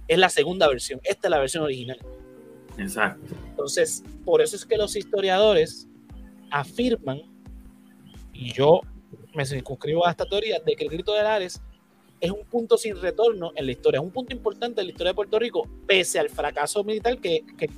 [0.07, 0.99] es la segunda versión.
[1.03, 1.99] Esta es la versión original.
[2.79, 3.35] Exacto.
[3.49, 5.87] Entonces, por eso es que los historiadores
[6.49, 7.21] afirman,
[8.33, 8.81] y yo
[9.35, 11.61] me circunscribo a esta teoría, de que el grito de Lares
[12.19, 15.11] es un punto sin retorno en la historia, es un punto importante en la historia
[15.11, 17.69] de Puerto Rico, pese al fracaso militar que, que,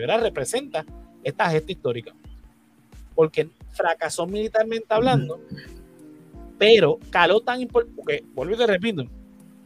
[0.00, 0.22] ¿verdad?
[0.22, 0.84] representa
[1.22, 2.14] esta gesta histórica.
[3.14, 5.40] Porque fracasó militarmente hablando,
[6.58, 9.04] pero caló tan importante, porque, vuelvo y te repito,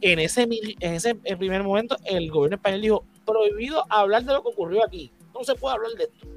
[0.01, 0.47] en ese,
[0.79, 5.11] en ese primer momento el gobierno español dijo, prohibido hablar de lo que ocurrió aquí,
[5.33, 6.27] no se puede hablar de esto.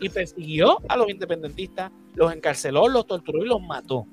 [0.00, 4.06] Y persiguió a los independentistas, los encarceló, los torturó y los mató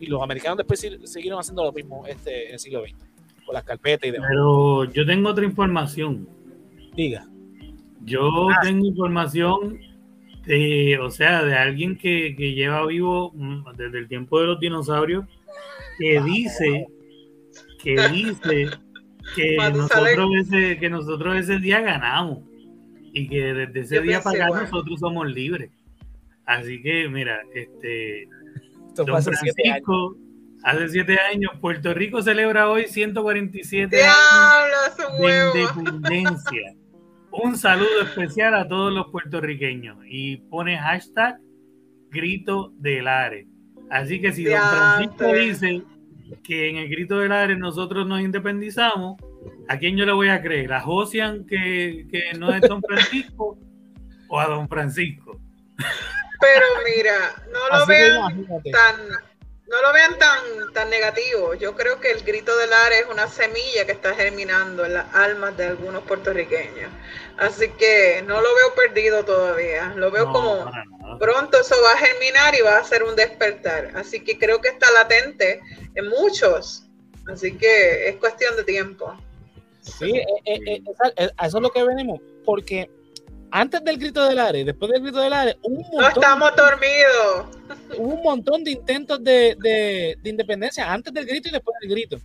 [0.00, 2.96] y los americanos después siguieron haciendo lo mismo este, en el siglo XX,
[3.44, 4.28] con las carpetas y demás.
[4.30, 6.26] Pero yo tengo otra información.
[6.96, 7.28] Diga.
[8.02, 8.60] Yo ah.
[8.62, 9.78] tengo información
[10.44, 15.24] de, o sea, de alguien que, lleva vivo mm, desde el tiempo de los dinosaurios,
[15.98, 16.86] que ah, dice,
[17.82, 18.70] que dice
[19.34, 22.38] que nosotros, ese, que nosotros ese día ganamos
[23.12, 25.70] y que desde ese día para acá nosotros somos libres.
[26.46, 28.26] Así que, mira, este,
[29.14, 30.16] hace Francisco,
[30.64, 36.74] hace siete años, Puerto Rico celebra hoy 147 años de independencia.
[37.32, 41.38] Un saludo especial a todos los puertorriqueños y pone hashtag
[42.10, 43.46] grito del Are.
[43.88, 45.82] Así que si don Francisco dice
[46.42, 49.16] que en el grito del Are nosotros nos independizamos,
[49.68, 50.72] ¿a quién yo le voy a creer?
[50.72, 53.58] ¿A Josian que, que no es don Francisco
[54.28, 55.40] o a don Francisco?
[56.40, 59.29] Pero mira, no lo vean tan,
[59.70, 61.54] no lo vean tan, tan negativo.
[61.54, 65.14] Yo creo que el grito del ar es una semilla que está germinando en las
[65.14, 66.90] almas de algunos puertorriqueños.
[67.38, 69.92] Así que no lo veo perdido todavía.
[69.94, 70.68] Lo veo como
[71.20, 73.92] pronto eso va a germinar y va a ser un despertar.
[73.94, 75.60] Así que creo que está latente
[75.94, 76.84] en muchos.
[77.32, 79.16] Así que es cuestión de tiempo.
[79.82, 80.82] Sí, eh, eh,
[81.16, 82.20] eh, eso es lo que venimos.
[82.44, 82.90] Porque
[83.50, 87.46] antes del grito del Ares, después del grito del Ares, un no estamos dormidos.
[87.96, 92.18] Hubo un montón de intentos de, de, independencia antes del grito y después del grito.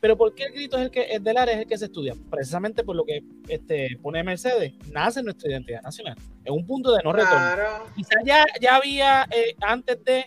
[0.00, 1.84] Pero ¿por qué el grito es el que el del Ares es el que se
[1.84, 2.14] estudia?
[2.30, 6.16] Precisamente por lo que este, pone Mercedes, nace nuestra identidad nacional.
[6.44, 7.86] Es un punto de no retorno.
[7.94, 10.24] Quizás ya, ya había eh, antes de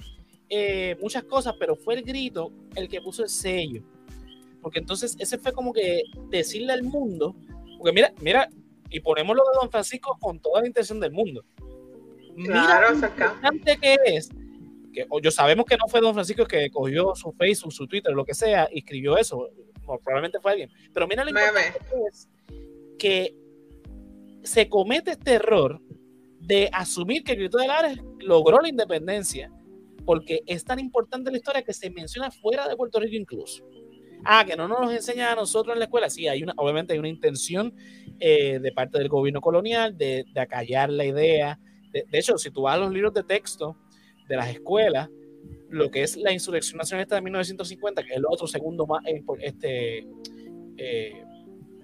[0.49, 3.83] eh, muchas cosas, pero fue el grito el que puso el sello.
[4.61, 7.35] Porque entonces ese fue como que decirle al mundo,
[7.77, 8.49] porque mira, mira,
[8.89, 11.43] y ponemos lo de Don Francisco con toda la intención del mundo.
[12.35, 14.29] Mira lo importante que es,
[14.93, 18.25] que yo sabemos que no fue Don Francisco que cogió su Facebook, su Twitter, lo
[18.25, 19.49] que sea, y escribió eso,
[19.85, 22.29] probablemente fue alguien, pero mira lo importante que es
[22.97, 23.35] que
[24.43, 25.81] se comete este error
[26.39, 29.51] de asumir que grito de Lares logró la independencia,
[30.05, 33.67] porque es tan importante la historia que se menciona fuera de Puerto Rico incluso.
[34.23, 36.09] Ah, que no nos enseña a nosotros en la escuela.
[36.09, 37.73] Sí, hay una, obviamente hay una intención
[38.19, 41.59] eh, de parte del gobierno colonial de, de acallar la idea.
[41.91, 43.77] De, hecho, si tú vas a los libros de texto
[44.27, 45.09] de las escuelas,
[45.69, 49.23] lo que es la insurrección nacionalista de 1950, que es el otro segundo más, eh,
[49.39, 50.07] este,
[50.77, 51.23] eh,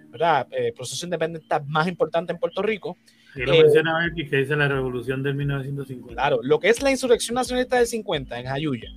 [0.10, 0.48] ¿verdad?
[0.76, 2.98] proceso independiente más importante en Puerto Rico.
[3.36, 6.14] Y lo menciona que dice la revolución del 1950.
[6.14, 8.90] Claro, lo que es la insurrección nacionalista del 50 en Jayuya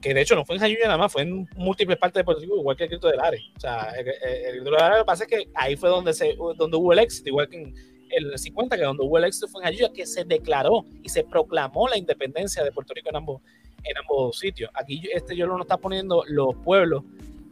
[0.00, 2.40] que de hecho no fue en Jayuya nada más, fue en múltiples partes de Puerto
[2.40, 3.42] Rico, igual que el grito del Ares.
[3.56, 6.76] O sea, el, grito del lo que pasa es que ahí fue donde, se, donde
[6.76, 7.74] hubo el éxito, igual que en
[8.10, 11.24] el 50, que donde hubo el éxito fue en Jayuya, que se declaró y se
[11.24, 13.42] proclamó la independencia de Puerto Rico en ambos,
[13.84, 14.70] en ambos sitios.
[14.74, 17.04] Aquí este yo lo está poniendo los pueblos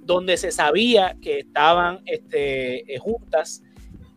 [0.06, 3.62] donde se sabía que estaban este, eh, juntas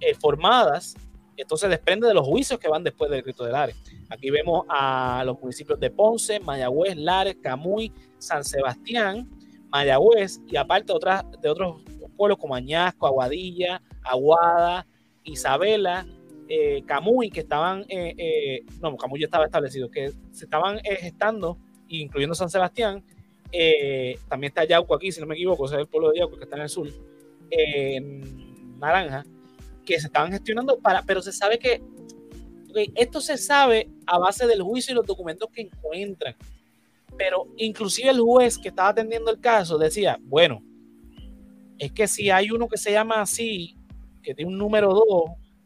[0.01, 0.95] eh, formadas,
[1.41, 3.75] entonces desprende de los juicios que van después del grito del Ares.
[4.09, 9.29] Aquí vemos a los municipios de Ponce, Mayagüez, Lares, Camuy, San Sebastián,
[9.69, 10.93] Mayagüez y aparte
[11.41, 11.81] de otros
[12.17, 14.85] pueblos como Añasco, Aguadilla, Aguada,
[15.23, 16.05] Isabela,
[16.47, 21.59] eh, Camuy, que estaban, eh, eh, no, Camuy ya estaba establecido, que se estaban gestando,
[21.87, 23.03] incluyendo San Sebastián,
[24.27, 26.43] también está Yauco aquí, si no me equivoco, ese es el pueblo de Yauco que
[26.43, 26.87] está en el sur,
[28.79, 29.23] Naranja,
[29.89, 31.81] que se estaban gestionando para, pero se sabe que
[32.93, 36.35] esto se sabe a base del juicio y los documentos que encuentran.
[37.17, 40.61] Pero inclusive el juez que estaba atendiendo el caso decía, bueno,
[41.79, 43.75] es que si hay uno que se llama así,
[44.21, 45.05] que tiene un número 2,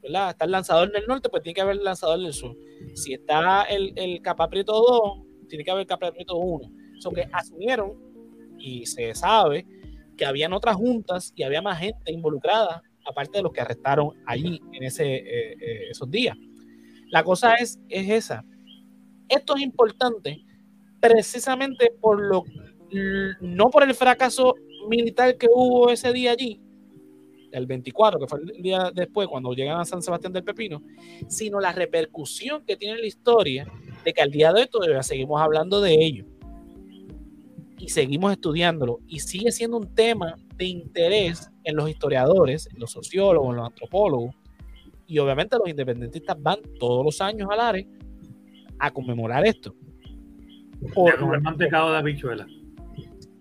[0.02, 0.30] ¿verdad?
[0.30, 2.56] Está el lanzador del norte, pues tiene que haber el lanzador del sur.
[2.96, 6.72] Si está el, el capaprieto 2, tiene que haber el capaprieto 1.
[6.98, 7.92] Eso que asumieron
[8.58, 9.68] y se sabe
[10.16, 14.62] que habían otras juntas y había más gente involucrada aparte de los que arrestaron allí
[14.74, 16.38] en ese, eh, eh, esos días.
[17.10, 18.44] La cosa es, es esa.
[19.30, 20.44] Esto es importante
[21.00, 22.44] precisamente por lo,
[23.42, 24.56] no por el fracaso
[24.90, 26.62] militar que hubo ese día allí,
[27.52, 30.82] el 24, que fue el día después, cuando llegan a San Sebastián del Pepino,
[31.28, 33.68] sino la repercusión que tiene la historia
[34.04, 36.26] de que al día de hoy todavía seguimos hablando de ello
[37.78, 42.92] y seguimos estudiándolo y sigue siendo un tema de interés en los historiadores, en los
[42.92, 44.36] sociólogos, en los antropólogos,
[45.08, 47.86] y obviamente los independentistas van todos los años al área
[48.80, 49.76] a conmemorar esto.
[50.94, 52.46] Por el mantecado de habichuela.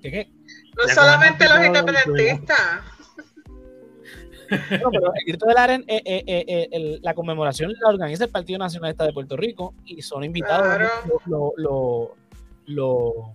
[0.00, 0.32] ¿Qué qué?
[0.76, 2.58] No solamente los independentistas.
[4.82, 8.58] No, pero el grito del AREN, eh, eh, eh, la conmemoración la organiza el Partido
[8.58, 10.90] Nacionalista de Puerto Rico y son invitados
[12.66, 13.28] los,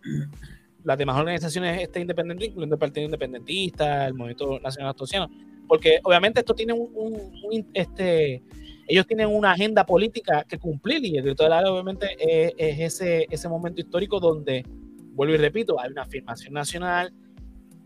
[0.87, 5.29] las demás organizaciones este, independientes, incluyendo el Partido Independentista, el Movimiento Nacional Astosiano,
[5.67, 8.41] porque obviamente esto tiene un, este,
[8.87, 13.27] ellos tienen una agenda política que cumplir y el grito del área obviamente es, ese,
[13.29, 14.63] ese momento histórico donde,
[15.11, 17.11] vuelvo y repito, hay una afirmación nacional,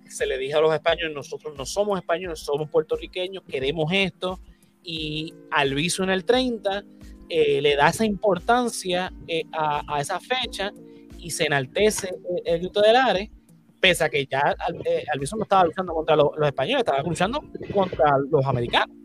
[0.08, 4.40] se le dice a los españoles, nosotros no somos españoles, somos puertorriqueños, queremos esto,
[4.84, 6.84] y Alviso en el 30
[7.30, 10.72] eh, le da esa importancia eh, a, a, esa fecha
[11.22, 12.10] y se enaltece
[12.46, 13.30] el, grito del Ares,
[13.80, 14.56] pese a que ya
[14.86, 17.42] eh, Alviso no estaba luchando contra los, españoles, estaba luchando
[17.74, 18.96] contra los americanos.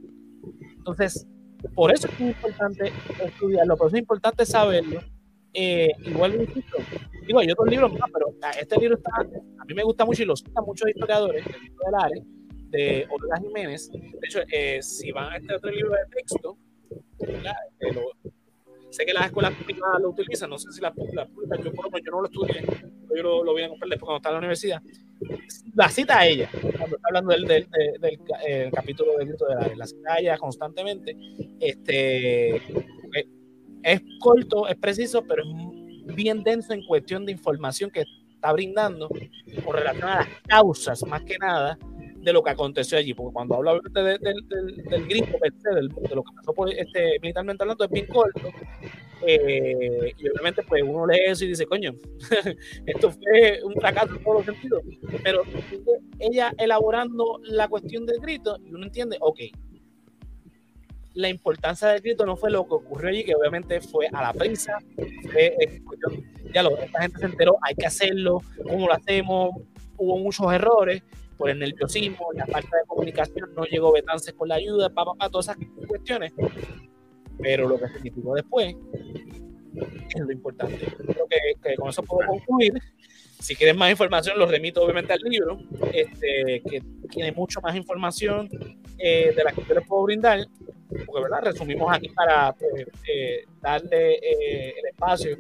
[0.77, 1.27] Entonces,
[1.75, 2.93] por eso es importante
[3.25, 5.01] estudiarlo, por eso es importante saberlo.
[5.53, 6.47] Eh, igual
[7.27, 8.27] digo, hay otros libros más, pero
[8.61, 11.85] este libro está, a mí me gusta mucho y lo citan muchos historiadores, el libro
[11.87, 12.25] del Ares,
[12.71, 13.91] de Olga Jiménez.
[13.91, 16.59] De hecho, eh, si van a este otro libro de texto,
[17.21, 18.13] eh, lo,
[18.91, 21.29] Sé que las escuelas públicas lo utilizan, no sé si las, públicas,
[21.65, 22.65] yo por yo no lo estudié,
[23.15, 24.83] yo lo, voy a comprar después cuando está en la universidad.
[25.75, 27.69] La cita a ella, cuando está hablando del, del,
[28.01, 31.17] del, eh, capítulo del grito de la, la cita a ella constantemente.
[31.61, 32.57] Este,
[33.83, 39.09] es corto, es preciso, pero es bien denso en cuestión de información que está brindando
[39.65, 41.79] con relación a las causas, más que nada,
[42.27, 46.53] de lo que aconteció allí, porque cuando habla del, del, grito, de lo que pasó
[46.53, 48.49] por, este, militarmente hablando, es bien corto,
[49.25, 51.95] eh, y obviamente pues uno lee eso y dice, coño,
[52.87, 54.83] esto fue un fracaso en todos los sentidos,
[55.23, 55.45] pero
[56.19, 59.39] ella elaborando la cuestión del grito, y uno entiende, ok,
[61.15, 64.33] la importancia del grito no fue lo que ocurrió allí, que obviamente fue a la
[64.33, 64.79] prisa,
[66.53, 69.51] ya lo, esta gente se enteró, hay que hacerlo, ¿cómo lo hacemos?
[69.97, 71.05] Hubo muchos errores,
[71.37, 75.31] por el nerviosismo, la falta de comunicación, no llegó Betances con la ayuda, papá, pa,
[75.31, 76.33] todas esas cuestiones.
[77.39, 78.75] Pero lo que significó después
[80.15, 80.79] es lo importante.
[80.97, 81.27] Creo
[81.63, 82.75] que, con eso puedo concluir.
[83.39, 85.59] Si quieren más información, los remito obviamente al libro,
[85.93, 88.49] este, que tiene mucho más información
[88.99, 90.47] eh, de la que yo les puedo brindar,
[91.05, 91.43] porque ¿verdad?
[91.45, 95.37] resumimos aquí para pues, eh, darle eh, el espacio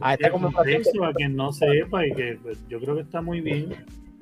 [0.00, 1.04] a esta conversación.
[1.04, 3.74] A quien no sepa y que pues, yo creo que está muy bien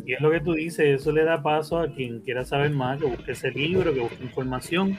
[0.04, 3.00] y es lo que tú dices, eso le da paso a quien quiera saber más,
[3.00, 4.96] que busque ese libro, que busque información.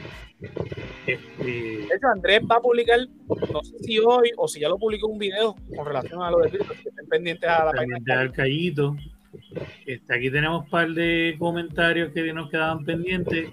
[1.06, 1.44] Este...
[1.44, 5.08] De hecho, Andrés va a publicar, no sé si hoy o si ya lo publicó
[5.08, 7.98] un video con relación a lo de Cristo, que estén pendientes a la página.
[8.20, 8.96] Al callito.
[9.86, 13.50] Este, aquí tenemos un par de comentarios que nos quedaban pendientes.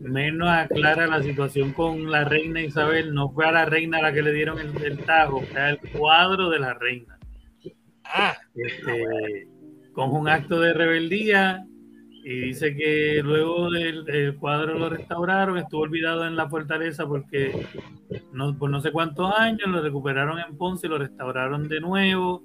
[0.00, 3.14] Menos aclara la situación con la reina Isabel.
[3.14, 6.50] No fue a la reina la que le dieron el, el tajo, fue el cuadro
[6.50, 7.18] de la reina.
[8.04, 9.48] Ah, este,
[9.94, 11.66] con un acto de rebeldía
[12.26, 17.66] y dice que luego del, cuadro lo restauraron, estuvo olvidado en la fortaleza porque
[18.32, 22.42] no, por no sé cuántos años lo recuperaron en Ponce y lo restauraron de nuevo.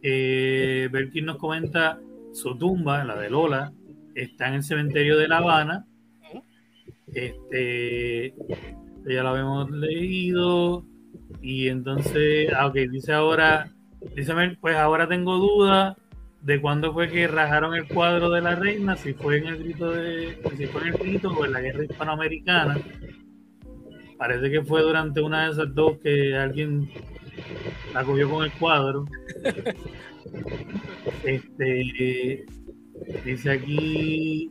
[0.00, 1.98] Eh, Belkin nos comenta
[2.32, 3.72] su tumba, la de Lola,
[4.14, 5.86] está en el cementerio de La Habana.
[7.12, 8.32] Este,
[9.08, 10.84] ya lo habíamos leído.
[11.42, 13.72] Y entonces, ah, ok, dice ahora,
[14.14, 15.96] dice, pues ahora tengo dudas
[16.42, 19.90] de cuándo fue que rajaron el cuadro de la reina, si fue en el grito
[19.90, 22.78] de, si fue en el grito o en la guerra hispanoamericana.
[24.18, 26.90] Parece que fue durante una de esas dos que alguien
[27.94, 29.04] la cogió con el cuadro.
[31.24, 32.44] Este
[33.24, 34.50] dice aquí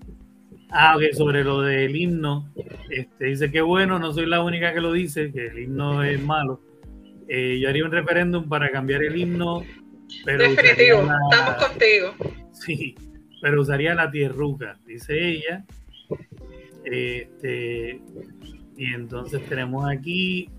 [0.71, 2.51] Ah, ok, sobre lo del himno,
[2.91, 6.21] este, dice que bueno, no soy la única que lo dice, que el himno es
[6.21, 6.61] malo.
[7.27, 9.63] Eh, yo haría un referéndum para cambiar el himno,
[10.25, 12.13] pero Definitivo, estamos contigo.
[12.53, 12.95] Sí,
[13.41, 15.65] pero usaría la tierruca, dice ella.
[16.83, 18.01] Este,
[18.77, 20.49] y entonces tenemos aquí,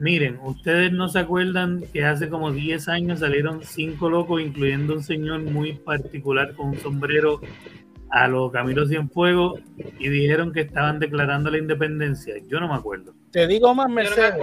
[0.00, 5.02] miren, ustedes no se acuerdan que hace como 10 años salieron cinco locos, incluyendo un
[5.02, 7.40] señor muy particular con un sombrero
[8.10, 9.60] a los Camilo Cienfuegos
[9.98, 12.34] y dijeron que estaban declarando la independencia.
[12.48, 13.14] Yo no me acuerdo.
[13.32, 14.34] Te digo más, Mercedes.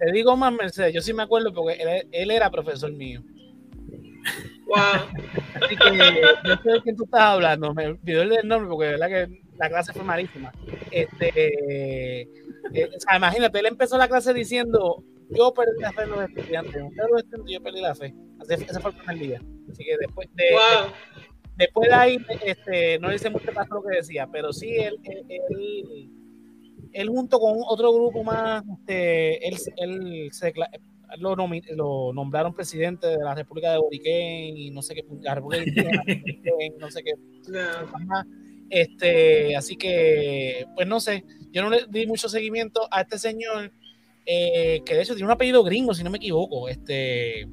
[0.00, 0.94] Te digo más, Mercedes.
[0.94, 3.22] Yo sí me acuerdo porque él, era profesor mío.
[4.66, 4.76] Wow.
[5.62, 5.96] Así que
[6.44, 7.74] yo sé de quién tú estás hablando.
[7.74, 10.52] Me olvidó el nombre porque de verdad que la clase fue malísima.
[10.90, 12.28] Este, eh,
[12.96, 16.82] o sea, imagínate, él empezó la clase diciendo: Yo perdí la fe en los estudiantes.
[17.46, 18.14] yo perdí la fe.
[18.40, 19.42] Así, ese fue el primer día.
[19.70, 20.92] Así que después de, wow.
[21.56, 25.26] Después de ahí, este, no dice mucho más lo que decía, pero sí, él, él,
[25.28, 26.10] él,
[27.08, 30.52] junto con otro grupo más, este, él, él se,
[31.18, 35.64] lo, lo, nombraron presidente de la República de Boriquén y no sé qué, la República
[35.64, 37.12] de no sé qué.
[38.68, 43.72] Este, así que, pues no sé, yo no le di mucho seguimiento a este señor,
[44.26, 46.68] eh, que de hecho tiene un apellido gringo, si no me equivoco.
[46.68, 47.48] Este,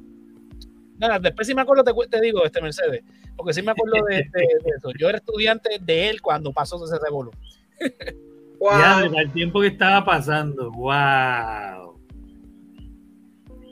[0.96, 3.02] nada, después si me acuerdo te, te digo, este Mercedes
[3.38, 4.28] porque sí me acuerdo de,
[4.76, 4.90] eso.
[4.98, 7.30] Yo era estudiante de él cuando pasó ese revolú.
[8.58, 9.14] Wow.
[9.16, 10.70] el tiempo que estaba pasando.
[10.72, 11.98] Wow.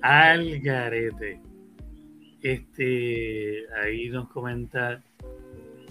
[0.02, 1.40] Al garete.
[2.42, 5.02] Este, ahí nos comenta,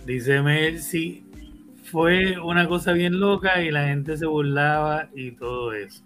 [0.06, 1.26] dice Mercy,
[1.84, 6.04] fue una cosa bien loca y la gente se burlaba y todo eso.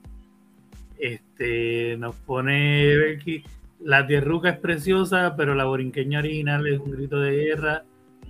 [0.97, 3.43] Este, nos pone Becky,
[3.79, 7.83] la tierruca es preciosa, pero la borinqueña original es un grito de guerra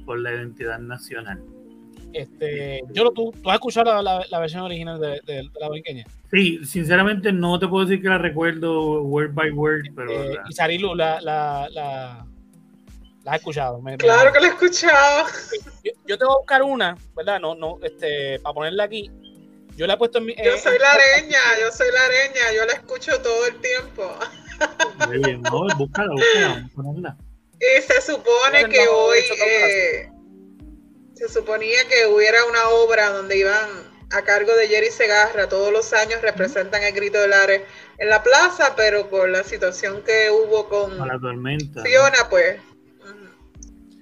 [0.05, 1.41] por la identidad nacional.
[2.14, 6.05] Este, yo ¿tú, has escuchado la, versión original de, la borinqueña?
[6.32, 10.12] Sí, sinceramente no te puedo decir que la recuerdo word by word, pero.
[10.12, 12.26] Eh, y Sarilu, la, la, la,
[13.26, 13.82] has escuchado.
[13.97, 15.28] claro que la he escuchado.
[16.07, 17.39] Yo, te voy a buscar una, ¿verdad?
[17.39, 19.10] No, no, este, para ponerla aquí.
[19.76, 20.36] Yo la he puesto en mi.
[20.36, 24.14] Yo soy la areña, yo soy la areña, yo la escucho todo el tiempo.
[25.07, 26.12] Muy bien, no, búscala,
[26.76, 27.18] búscala,
[27.60, 30.10] Y se supone que hoy eh,
[31.20, 33.70] se suponía que hubiera una obra donde iban
[34.10, 37.64] a cargo de Jerry Segarra, todos los años representan el grito del Ares
[37.98, 42.62] en la plaza, pero por la situación que hubo con, la tormenta, Fiona, pues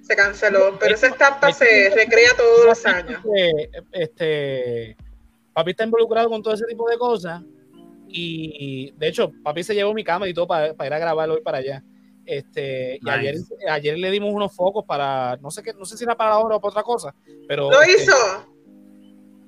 [0.02, 0.78] se canceló.
[0.78, 3.20] Pero esa estampa se recrea todos los años.
[3.90, 4.96] Este,
[5.52, 7.42] papi está involucrado con todo ese tipo de cosas
[8.06, 11.42] y de hecho, papi se llevó mi cámara y todo para, ir a grabarlo hoy
[11.42, 11.82] para allá.
[12.28, 13.36] Este, y ayer,
[13.70, 16.56] ayer le dimos unos focos para, no sé qué, no sé si era para ahora
[16.56, 17.14] o para otra cosa,
[17.48, 17.70] pero.
[17.70, 18.12] ¿Lo este, hizo?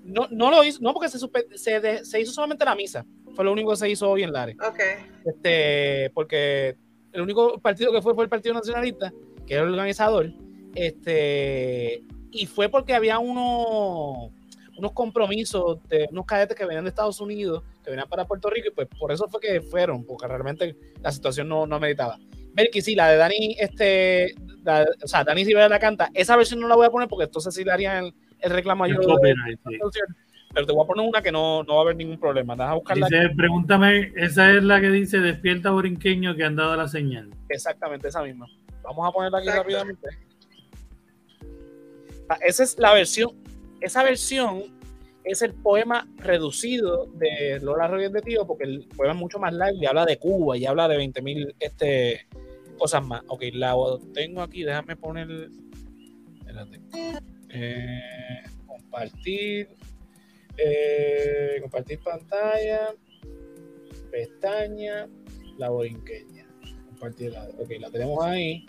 [0.03, 3.05] No, no lo hizo, no, porque se, se, se, hizo solamente la misa.
[3.37, 4.57] Fue lo único que se hizo hoy en Lares.
[4.67, 4.81] Ok.
[5.27, 6.79] Este, porque
[7.13, 9.13] el único partido que fue fue el Partido Nacionalista,
[9.47, 10.33] que era el organizador.
[10.75, 14.31] Este, y fue porque había unos,
[14.79, 18.69] unos compromisos de unos cadetes que venían de Estados Unidos que venían para Puerto Rico
[18.69, 22.19] y pues por eso fue que fueron, porque realmente la situación no, no meditaba.
[22.55, 24.35] Melky, sí, la de Dani, este,
[25.03, 27.55] o sea, Dani si la canta, esa versión no la voy a poner porque entonces
[27.55, 28.97] sí le harían el, el reclamo yo.
[30.53, 32.55] Pero te voy a poner una que no, no va a haber ningún problema.
[32.55, 33.07] a buscarla.
[33.09, 37.31] Dice, pregúntame, esa es la que dice despierta borinqueño que han dado la señal.
[37.49, 38.47] Exactamente, esa misma.
[38.83, 40.09] Vamos a ponerla aquí rápidamente.
[42.29, 43.31] Ah, esa es la versión,
[43.81, 44.80] esa versión
[45.31, 49.53] es el poema reducido de Lola Rodríguez de Tío, porque el poema es mucho más
[49.53, 52.27] largo y habla de Cuba y habla de 20.000 este,
[52.79, 53.23] cosas más.
[53.29, 53.75] Ok, la
[54.13, 55.51] tengo aquí, déjame poner.
[56.41, 56.81] Espérate.
[57.51, 59.69] Eh, compartir.
[60.57, 62.95] Eh, compartir pantalla.
[64.11, 65.09] Pestaña.
[65.59, 66.47] La borinqueña.
[66.89, 67.45] Compartir la.
[67.59, 68.67] Ok, la tenemos ahí.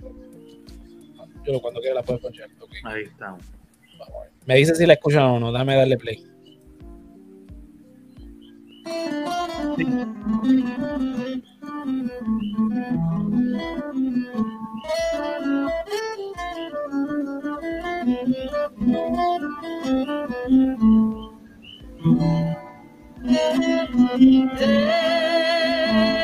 [1.46, 2.50] Yo cuando quiera la puedo escuchar.
[2.84, 3.44] Ahí estamos.
[4.46, 6.31] Me dice si la escuchan o no, dame darle play.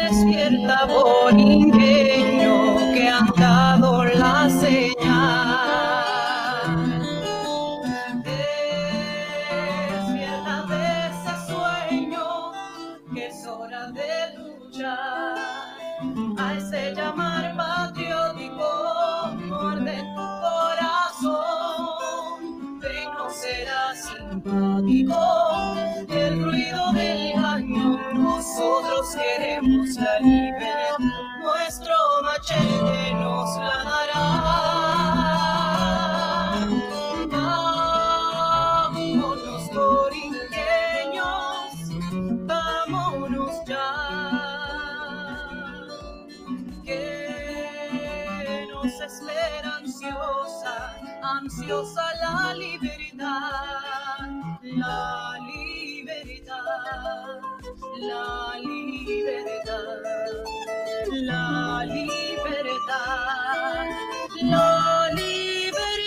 [0.10, 1.27] Despierta, borinqueño,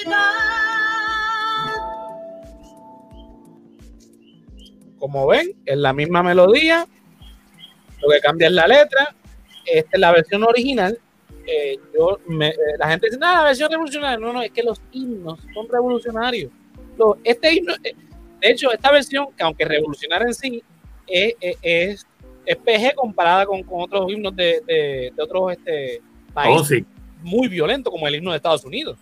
[0.06, 0.40] la.
[4.98, 6.86] Como ven, es la misma melodía,
[8.02, 9.14] lo que cambia es la letra.
[9.66, 10.98] Esta es la versión original
[11.46, 14.18] eh, yo eh, la gente dice, nada, versión revolucionaria.
[14.18, 16.52] No, no, es que los himnos son revolucionarios.
[17.24, 17.94] este himno, eh,
[18.40, 20.62] de hecho, esta versión, que aunque revolucionaria en sí,
[21.06, 22.06] es, es,
[22.46, 26.00] es PG comparada con, con, otros himnos de, de, de otros este,
[26.30, 28.98] países oh, muy violentos, como el himno de Estados Unidos.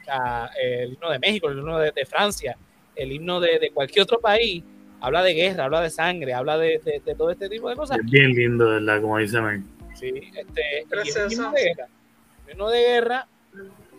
[0.00, 2.56] O sea, el himno de México, el himno de, de Francia,
[2.94, 4.62] el himno de, de, cualquier otro país,
[5.00, 6.80] habla de guerra, habla de sangre, habla de,
[7.16, 7.98] todo este tipo de cosas.
[7.98, 9.00] Es bien lindo, ¿verdad?
[9.00, 9.38] Como dice
[9.94, 11.88] Sí, este, es himno de guerra.
[12.50, 13.28] Himno de guerra,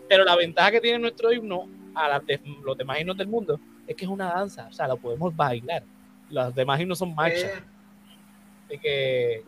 [0.08, 2.22] pero la ventaja que tiene nuestro himno a
[2.64, 5.84] los demás himnos del mundo es que es una danza, o sea, lo podemos bailar.
[6.30, 7.52] Los demás himnos son marchas.
[8.66, 9.44] Así que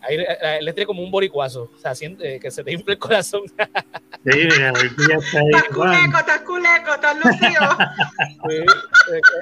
[0.00, 0.16] ahí
[0.60, 3.42] le tiene como un boricuazo, o sea, siente que se te infla el corazón.
[3.46, 4.72] Sí, mira,
[5.08, 5.50] ya está ahí.
[5.50, 7.78] Tasculeco, tasculeco, estás lucido.
[8.48, 8.64] Sí,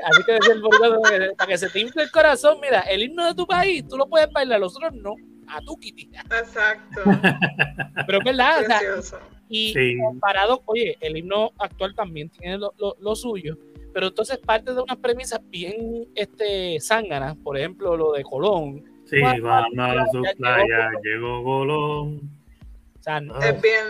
[0.04, 1.00] así que decía el boricuazo,
[1.36, 4.06] para que se te infle el corazón, mira, el himno de tu país, tú lo
[4.06, 5.14] puedes bailar, los otros no
[5.48, 6.10] a tu Kitty.
[6.14, 7.02] Exacto.
[8.06, 8.64] Pero es verdad,
[9.48, 13.56] y comparado, oye, el himno actual también tiene lo, suyo,
[13.92, 18.82] pero entonces parte de unas premisas bien este, zánganas, por ejemplo, lo de Colón.
[19.14, 22.30] Sí, cuando a su playa llegó Colón.
[23.42, 23.84] es bien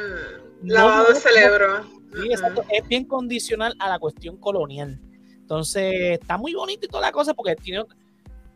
[0.63, 1.85] lavado de cerebro.
[2.15, 5.01] Sí, exacto, es bien condicional a la cuestión colonial.
[5.41, 7.85] Entonces, está muy bonito y toda la cosa porque tiene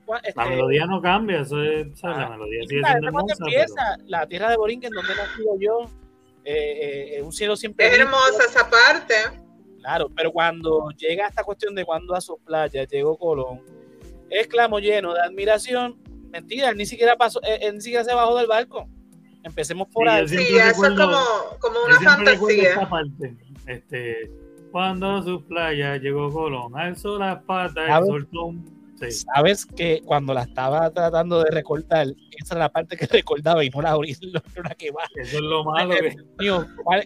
[0.08, 3.34] la este, melodía no cambia, eso es, la ah, melodía sigue siendo hermosa.
[3.40, 5.90] empieza la tierra de Borinquen, donde nacido yo,
[6.44, 7.88] eh, eh, un cielo siempre.
[7.88, 9.14] Es hermosa esa parte.
[9.80, 13.60] Claro, pero cuando llega esta cuestión de cuando a sus playas llegó Colón,
[14.30, 15.98] exclamo lleno de admiración.
[16.30, 18.88] Mentira, él ni siquiera pasó, él, ni siquiera se bajó del barco.
[19.42, 20.28] Empecemos por ahí.
[20.28, 21.20] Sí, eso es como,
[21.60, 22.88] como una fantasía.
[23.66, 24.30] Este,
[24.72, 28.78] cuando a sus playas llegó Colón, alzó las patas, soltó un
[29.10, 33.70] Sabes que cuando la estaba tratando de recortar, esa es la parte que recordaba y
[33.70, 35.04] no la, la que va.
[35.14, 35.94] Eso es lo malo.
[35.94, 36.16] Que...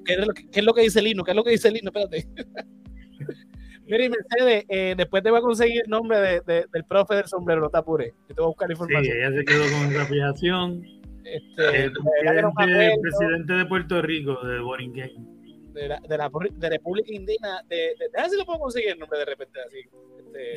[0.04, 1.24] ¿qué, es lo que, ¿qué, es lo que, dice el himno?
[1.24, 1.90] ¿Qué es lo que dice el himno?
[1.94, 2.28] Espérate.
[3.92, 7.14] Mira, y Mercedes, eh, después te voy a conseguir el nombre de, de, del profe
[7.14, 8.14] del sombrero, no te apures.
[8.26, 9.04] Yo te voy a buscar información.
[9.04, 10.82] Sí, ella se quedó con esa fijación.
[11.24, 15.72] Este, el presidente, presidente, de Puerto Rico, de Borinquen.
[15.74, 17.62] De la, de la de República Indígena.
[17.68, 19.80] De, de, déjame si lo puedo conseguir el nombre de repente así.
[20.18, 20.54] Este,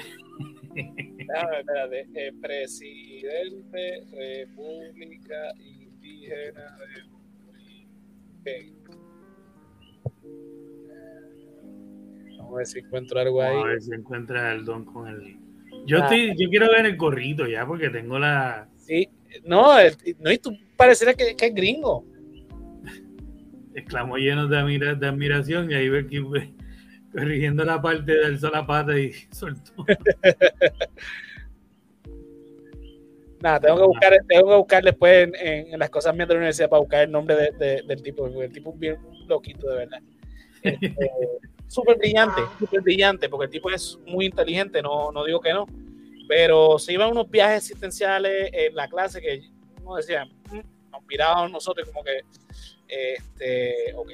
[1.28, 2.08] Déjame, espérate.
[2.16, 6.78] Eh, presidente República Indígena
[8.44, 8.74] de
[12.46, 13.50] Vamos a ver si encuentro algo ahí.
[13.50, 15.38] Vamos a ver si encuentra el don con el.
[15.86, 16.04] Yo, ah.
[16.04, 18.70] estoy, yo quiero ver el gorrito ya, porque tengo la.
[18.78, 19.10] Sí,
[19.44, 19.74] no,
[20.20, 22.06] no y tú parecería que, que es gringo.
[23.74, 26.08] Exclamó lleno de, de admiración y ahí ve
[27.12, 29.86] corrigiendo la parte del sola pata y soltó.
[33.42, 36.70] Nada, tengo que buscar, tengo que buscar después en, las cosas mías de la universidad
[36.70, 38.98] para buscar el nombre de, del tipo, el tipo es bien
[39.28, 40.00] loquito, de verdad.
[40.66, 41.12] Este,
[41.68, 45.66] súper brillante, súper brillante, porque el tipo es muy inteligente, no, no digo que no,
[46.28, 51.52] pero se iban unos viajes existenciales en la clase que, como decía, mm, nos mirábamos
[51.52, 52.22] nosotros como que,
[52.88, 54.10] este, ok,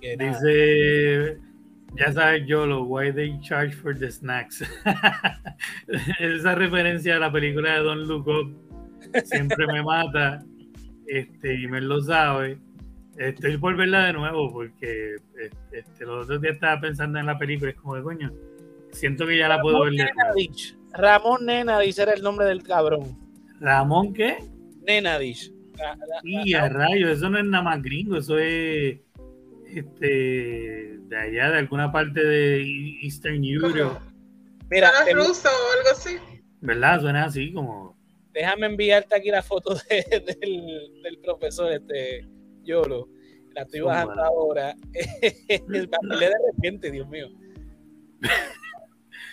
[0.00, 1.38] Dice,
[1.96, 4.62] ya sabes Yolo, why they charge for the snacks.
[6.18, 8.56] Esa referencia a la película de Don Look
[9.24, 10.44] siempre me mata.
[11.06, 12.58] Este, y me lo sabe.
[13.18, 15.16] Estoy por verla de nuevo porque
[15.70, 17.70] este, los otros días estaba pensando en la película.
[17.70, 18.32] Es como de coño.
[18.92, 20.10] Siento que ya la puedo ver.
[20.92, 23.18] Ramón Nenadich era el nombre del cabrón.
[23.60, 24.38] ¿Ramón qué?
[24.86, 25.52] Nenadich.
[26.22, 28.98] Y a rayo, eso no es nada más gringo, eso es
[29.66, 32.62] este de allá, de alguna parte de
[33.02, 33.98] Eastern Europe.
[34.70, 36.16] Mira, ruso o algo así.
[36.60, 37.00] ¿Verdad?
[37.00, 37.96] Suena así como.
[38.32, 42.26] Déjame enviarte aquí la foto de- del, del profesor, este
[42.64, 43.08] Yolo.
[43.54, 44.74] La estoy bajando ahora.
[45.48, 47.28] El papel de repente, Dios mío.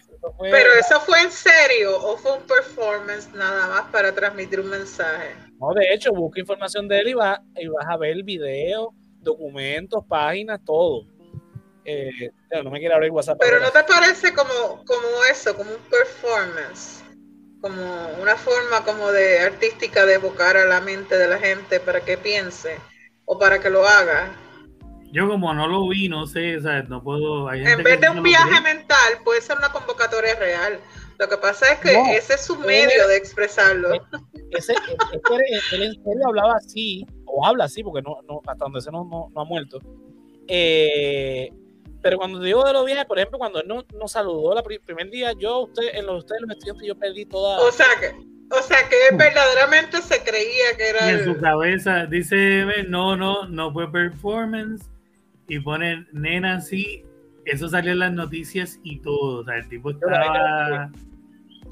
[0.09, 4.59] Eso fue- Pero eso fue en serio o fue un performance nada más para transmitir
[4.59, 5.33] un mensaje.
[5.59, 8.89] No, de hecho, busca información de él y, va- y vas a ver videos,
[9.21, 11.05] documentos, páginas, todo.
[11.85, 12.31] Eh,
[12.63, 13.37] no me quiero abrir WhatsApp.
[13.39, 13.67] Pero ahora.
[13.67, 17.03] ¿no te parece como, como eso, como un performance?
[17.61, 17.81] Como
[18.21, 22.17] una forma como de artística de evocar a la mente de la gente para que
[22.17, 22.77] piense
[23.31, 24.31] o para que lo haga.
[25.11, 26.89] Yo como no lo vi, no sé, ¿sabes?
[26.89, 27.47] No puedo...
[27.47, 28.75] hay gente En que vez de un viaje cree.
[28.75, 30.79] mental, puede ser una convocatoria real.
[31.19, 33.89] Lo que pasa es que No, ese es su medio de expresarlo.
[34.49, 38.81] Ese, él, él en serio hablaba así, o habla así, porque no, no, hasta donde
[38.81, 39.77] se no, no, no ha muerto.
[40.47, 41.51] Eh,
[42.01, 45.11] pero cuando digo de los viajes, por ejemplo, cuando él nos no saludó el primer
[45.11, 47.59] día, yo, usted, en los ustedes, los estudiantes, yo perdí toda.
[47.59, 48.11] O sea que,
[48.51, 52.83] o sea que él verdaderamente se creía que Y era en su cabeza dice, "Ve,
[52.87, 54.85] no, no, no fue performance.
[55.47, 57.03] Y pone, nena, sí.
[57.45, 59.41] Eso salió en las noticias y todo.
[59.41, 60.91] O sea, el tipo estaba...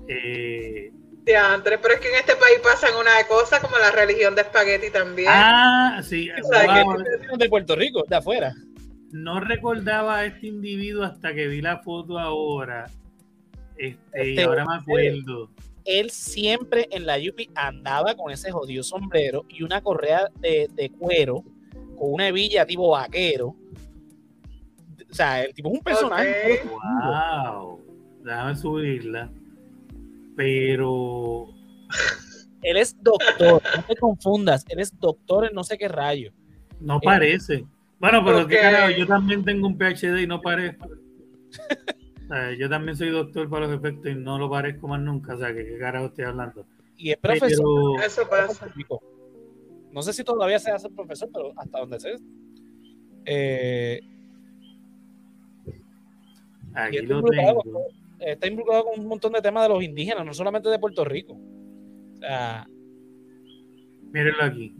[0.08, 0.92] eh,
[1.26, 5.28] pero es que en este país pasan una cosa como la religión de espagueti también.
[5.30, 6.30] ah, sí.
[6.32, 7.38] O sea, que- wow.
[7.38, 8.54] de Puerto Rico, de afuera.
[9.12, 12.90] No recordaba a este individuo hasta que vi la foto ahora.
[13.78, 15.52] Este, y Este, ahora me acuerdo.
[15.88, 20.90] Él siempre en la Yupi andaba con ese jodido sombrero y una correa de, de
[20.92, 21.44] cuero,
[21.98, 23.56] con una hebilla tipo vaquero.
[25.10, 26.62] O sea, el tipo es un personaje.
[26.66, 26.72] Ok.
[26.72, 27.82] Wow.
[28.24, 29.32] Déjame subirla.
[30.36, 31.48] Pero
[32.62, 36.32] Él es doctor, no te confundas, él es doctor en no sé qué rayo.
[36.80, 37.66] no parece.
[38.00, 38.50] Bueno, pero Ok.
[38.50, 40.88] qué carajo, yo también tengo un PhD y no parezco.
[42.28, 45.36] Sea, yo también soy doctor para los efectos y no lo parezco más nunca.
[45.36, 46.66] O sea, que qué carajo estoy hablando.
[46.98, 47.66] Y es profesor.
[47.96, 48.74] Pero Eso pasa.
[49.92, 52.16] No sé si todavía se hace profesor, pero hasta donde sé.
[53.26, 54.00] Eh,
[56.74, 57.82] aquí está lo involucrado, tengo.
[58.20, 61.34] está involucrado con un montón de temas de los indígenas, no solamente de Puerto Rico.
[61.34, 62.68] O sea,
[64.12, 64.76] Mírenlo aquí.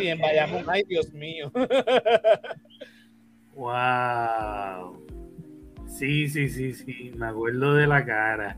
[0.00, 1.50] y en Bayamón, ay Dios mío.
[3.54, 5.04] Wow.
[5.88, 7.12] Sí, sí, sí, sí.
[7.16, 8.56] Me acuerdo de la cara.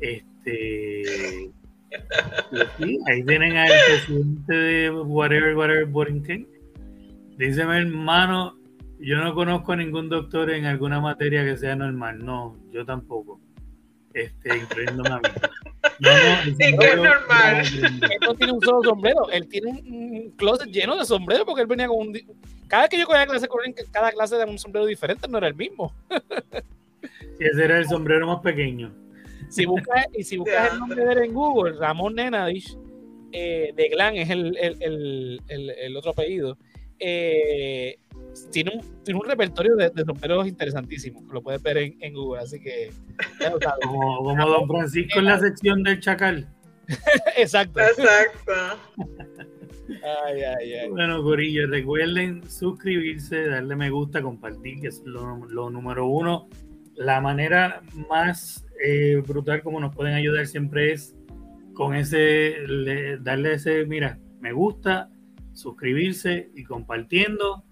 [0.00, 1.50] Este.
[2.50, 6.46] pues sí, ahí tienen al presidente de Whatever, Whatever Borinquen.
[7.38, 8.56] Dice mi hermano,
[8.98, 12.24] yo no conozco a ningún doctor en alguna materia que sea normal.
[12.24, 13.40] No, yo tampoco.
[14.14, 15.22] Este, incluyéndome a mí.
[16.00, 17.66] No, no, Sí, que es normal.
[18.10, 21.62] él no tiene un solo sombrero, él tiene un- un closet lleno de sombreros porque
[21.62, 22.12] él venía con un...
[22.68, 23.60] Cada vez que yo cogía clase con
[23.92, 25.92] cada clase de un sombrero diferente, no era el mismo.
[26.10, 28.92] Sí, ese era el sombrero más pequeño.
[29.48, 32.76] Si buscas, y si buscas el nombre de él en Google, Ramón Nenadish,
[33.32, 36.58] eh, de Glan es el, el, el, el- otro apellido,
[36.98, 37.96] eh,
[38.50, 42.14] tiene, un, tiene un repertorio de, de sombreros interesantísimos, que lo puedes ver en, en
[42.14, 42.90] Google, así que.
[43.82, 46.48] Como, como Don Francisco en la sección del Chacal.
[47.36, 47.80] Exacto.
[47.80, 48.52] Exacto.
[50.26, 50.88] Ay, ay, ay.
[50.88, 56.48] Bueno, Corillo, recuerden suscribirse, darle me gusta, compartir, que es lo, lo número uno.
[56.94, 61.14] La manera más eh, brutal como nos pueden ayudar siempre es
[61.74, 65.10] con ese, le- darle ese, mira, me gusta,
[65.52, 67.64] suscribirse y compartiendo.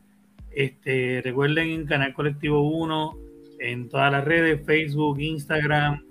[0.51, 3.17] Este, recuerden en Canal Colectivo 1,
[3.61, 6.04] en todas las redes, Facebook, Instagram,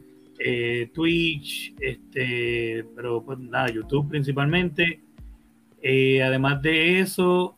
[0.45, 5.01] eh, Twitch, este, pero pues nada, YouTube principalmente.
[5.81, 7.57] Eh, además de eso,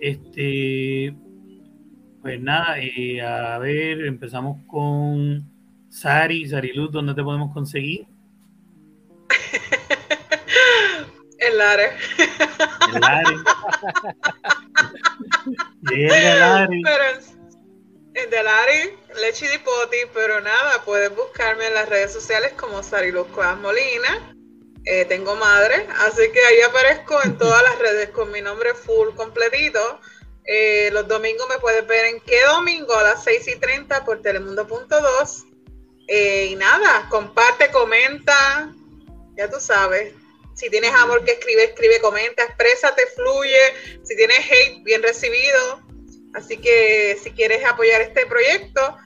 [0.00, 1.16] este,
[2.22, 5.50] pues nada, eh, a ver, empezamos con
[5.88, 8.06] Sari, Sari Luz, ¿dónde te podemos conseguir?
[11.38, 11.90] El Lare.
[12.94, 13.36] En Lari.
[15.90, 16.82] Llega Lari.
[16.82, 17.02] Pero
[18.30, 23.58] Delari, Leche y Poti, pero nada, puedes buscarme en las redes sociales como Sariluz Cuevas
[23.58, 24.34] Molina.
[24.84, 29.14] Eh, tengo madre, así que ahí aparezco en todas las redes con mi nombre full
[29.14, 30.00] completito.
[30.44, 34.22] Eh, los domingos me puedes ver en qué domingo a las 6 y 30 por
[34.22, 35.44] Telemundo.2.
[36.08, 38.72] Eh, y nada, comparte, comenta,
[39.36, 40.14] ya tú sabes.
[40.54, 44.00] Si tienes amor que escribe, escribe, comenta, exprésate, fluye.
[44.04, 45.82] Si tienes hate, bien recibido.
[46.34, 48.96] Así que si quieres apoyar este proyecto,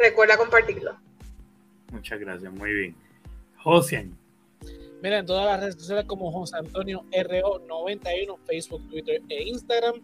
[0.00, 0.96] recuerda compartirlo.
[1.92, 2.96] Muchas gracias, muy bien.
[3.62, 4.16] Josian,
[5.02, 9.94] Mira, en todas las redes sociales como José Antonio RO91, Facebook, Twitter e Instagram.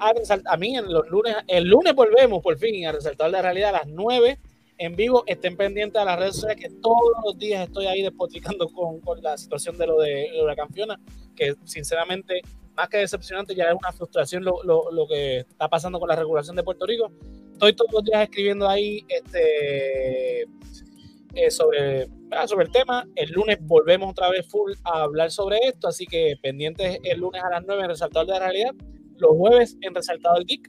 [0.00, 3.40] A, resalt- a mí en los lunes, el lunes volvemos por fin a resaltar la
[3.40, 4.40] realidad a las 9
[4.78, 5.22] en vivo.
[5.28, 9.22] Estén pendientes a las redes sociales que todos los días estoy ahí despotricando con, con
[9.22, 10.98] la situación de lo de, lo de la campeona,
[11.36, 12.40] que sinceramente,
[12.74, 16.16] más que decepcionante, ya es una frustración lo, lo, lo, que está pasando con la
[16.16, 17.12] regulación de Puerto Rico.
[17.62, 20.46] Estoy todos los días escribiendo ahí este, eh,
[21.48, 23.06] sobre, ah, sobre el tema.
[23.14, 27.40] El lunes volvemos otra vez full a hablar sobre esto, así que pendientes el lunes
[27.40, 28.74] a las 9 en Resaltador de la Realidad,
[29.16, 30.68] los jueves en Resaltador Geek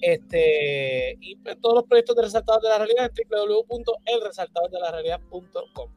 [0.00, 5.90] este, y todos los proyectos de Resaltador de la Realidad en www.elresaltadordelarealidad.com.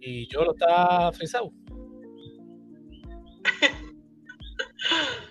[0.00, 1.52] Y yo lo está frisado.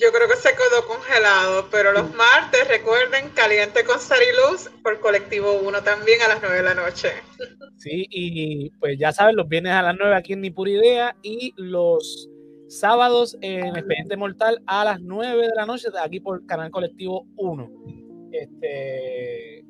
[0.00, 5.54] Yo creo que se quedó congelado, pero los martes, recuerden, Caliente con Sariluz por Colectivo
[5.64, 7.10] 1 también a las 9 de la noche.
[7.78, 11.16] Sí, y pues ya saben, los viernes a las 9 aquí en Ni Pura Idea
[11.22, 12.28] y los
[12.68, 17.70] sábados en Expediente Mortal a las 9 de la noche aquí por Canal Colectivo 1.
[18.30, 19.64] Este,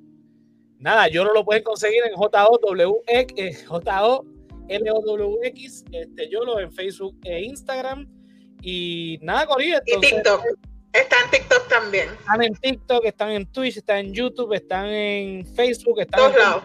[0.78, 4.24] nada, yo no lo pueden conseguir en J-O-W-X, J-O-L-O-W-X,
[5.92, 8.17] este, yo lo en Facebook e Instagram.
[8.62, 9.78] Y nada, Corillo.
[9.86, 10.44] Y TikTok.
[10.92, 12.08] Está en TikTok también.
[12.18, 16.40] Están en TikTok, están en Twitch, están en YouTube, están en Facebook, están Todos en
[16.40, 16.64] lados.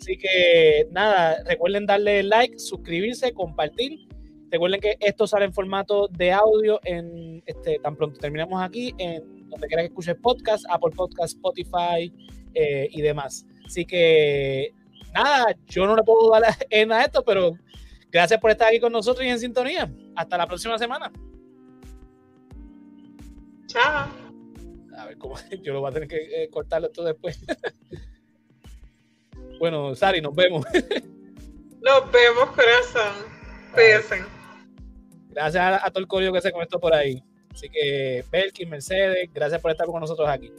[0.00, 4.06] Así que nada, recuerden darle like, suscribirse, compartir.
[4.50, 9.48] Recuerden que esto sale en formato de audio en este tan pronto terminamos aquí en
[9.48, 12.12] donde quiera que escuches podcast, Apple Podcast, Spotify
[12.54, 13.46] eh, y demás.
[13.64, 14.72] Así que
[15.12, 17.52] nada, yo no le puedo dar en a esto, pero
[18.14, 19.92] gracias por estar aquí con nosotros y en sintonía.
[20.14, 21.12] Hasta la próxima semana.
[23.66, 24.08] Chao.
[24.96, 27.44] A ver cómo yo lo voy a tener que eh, cortarlo esto después.
[29.58, 30.64] bueno, Sari, nos vemos.
[31.84, 33.26] Nos vemos, corazón.
[33.74, 34.24] Cuídense.
[35.28, 37.22] Gracias a, a todo el código que se conectó por ahí.
[37.52, 40.50] Así que, Belkin, Mercedes, gracias por estar con nosotros aquí.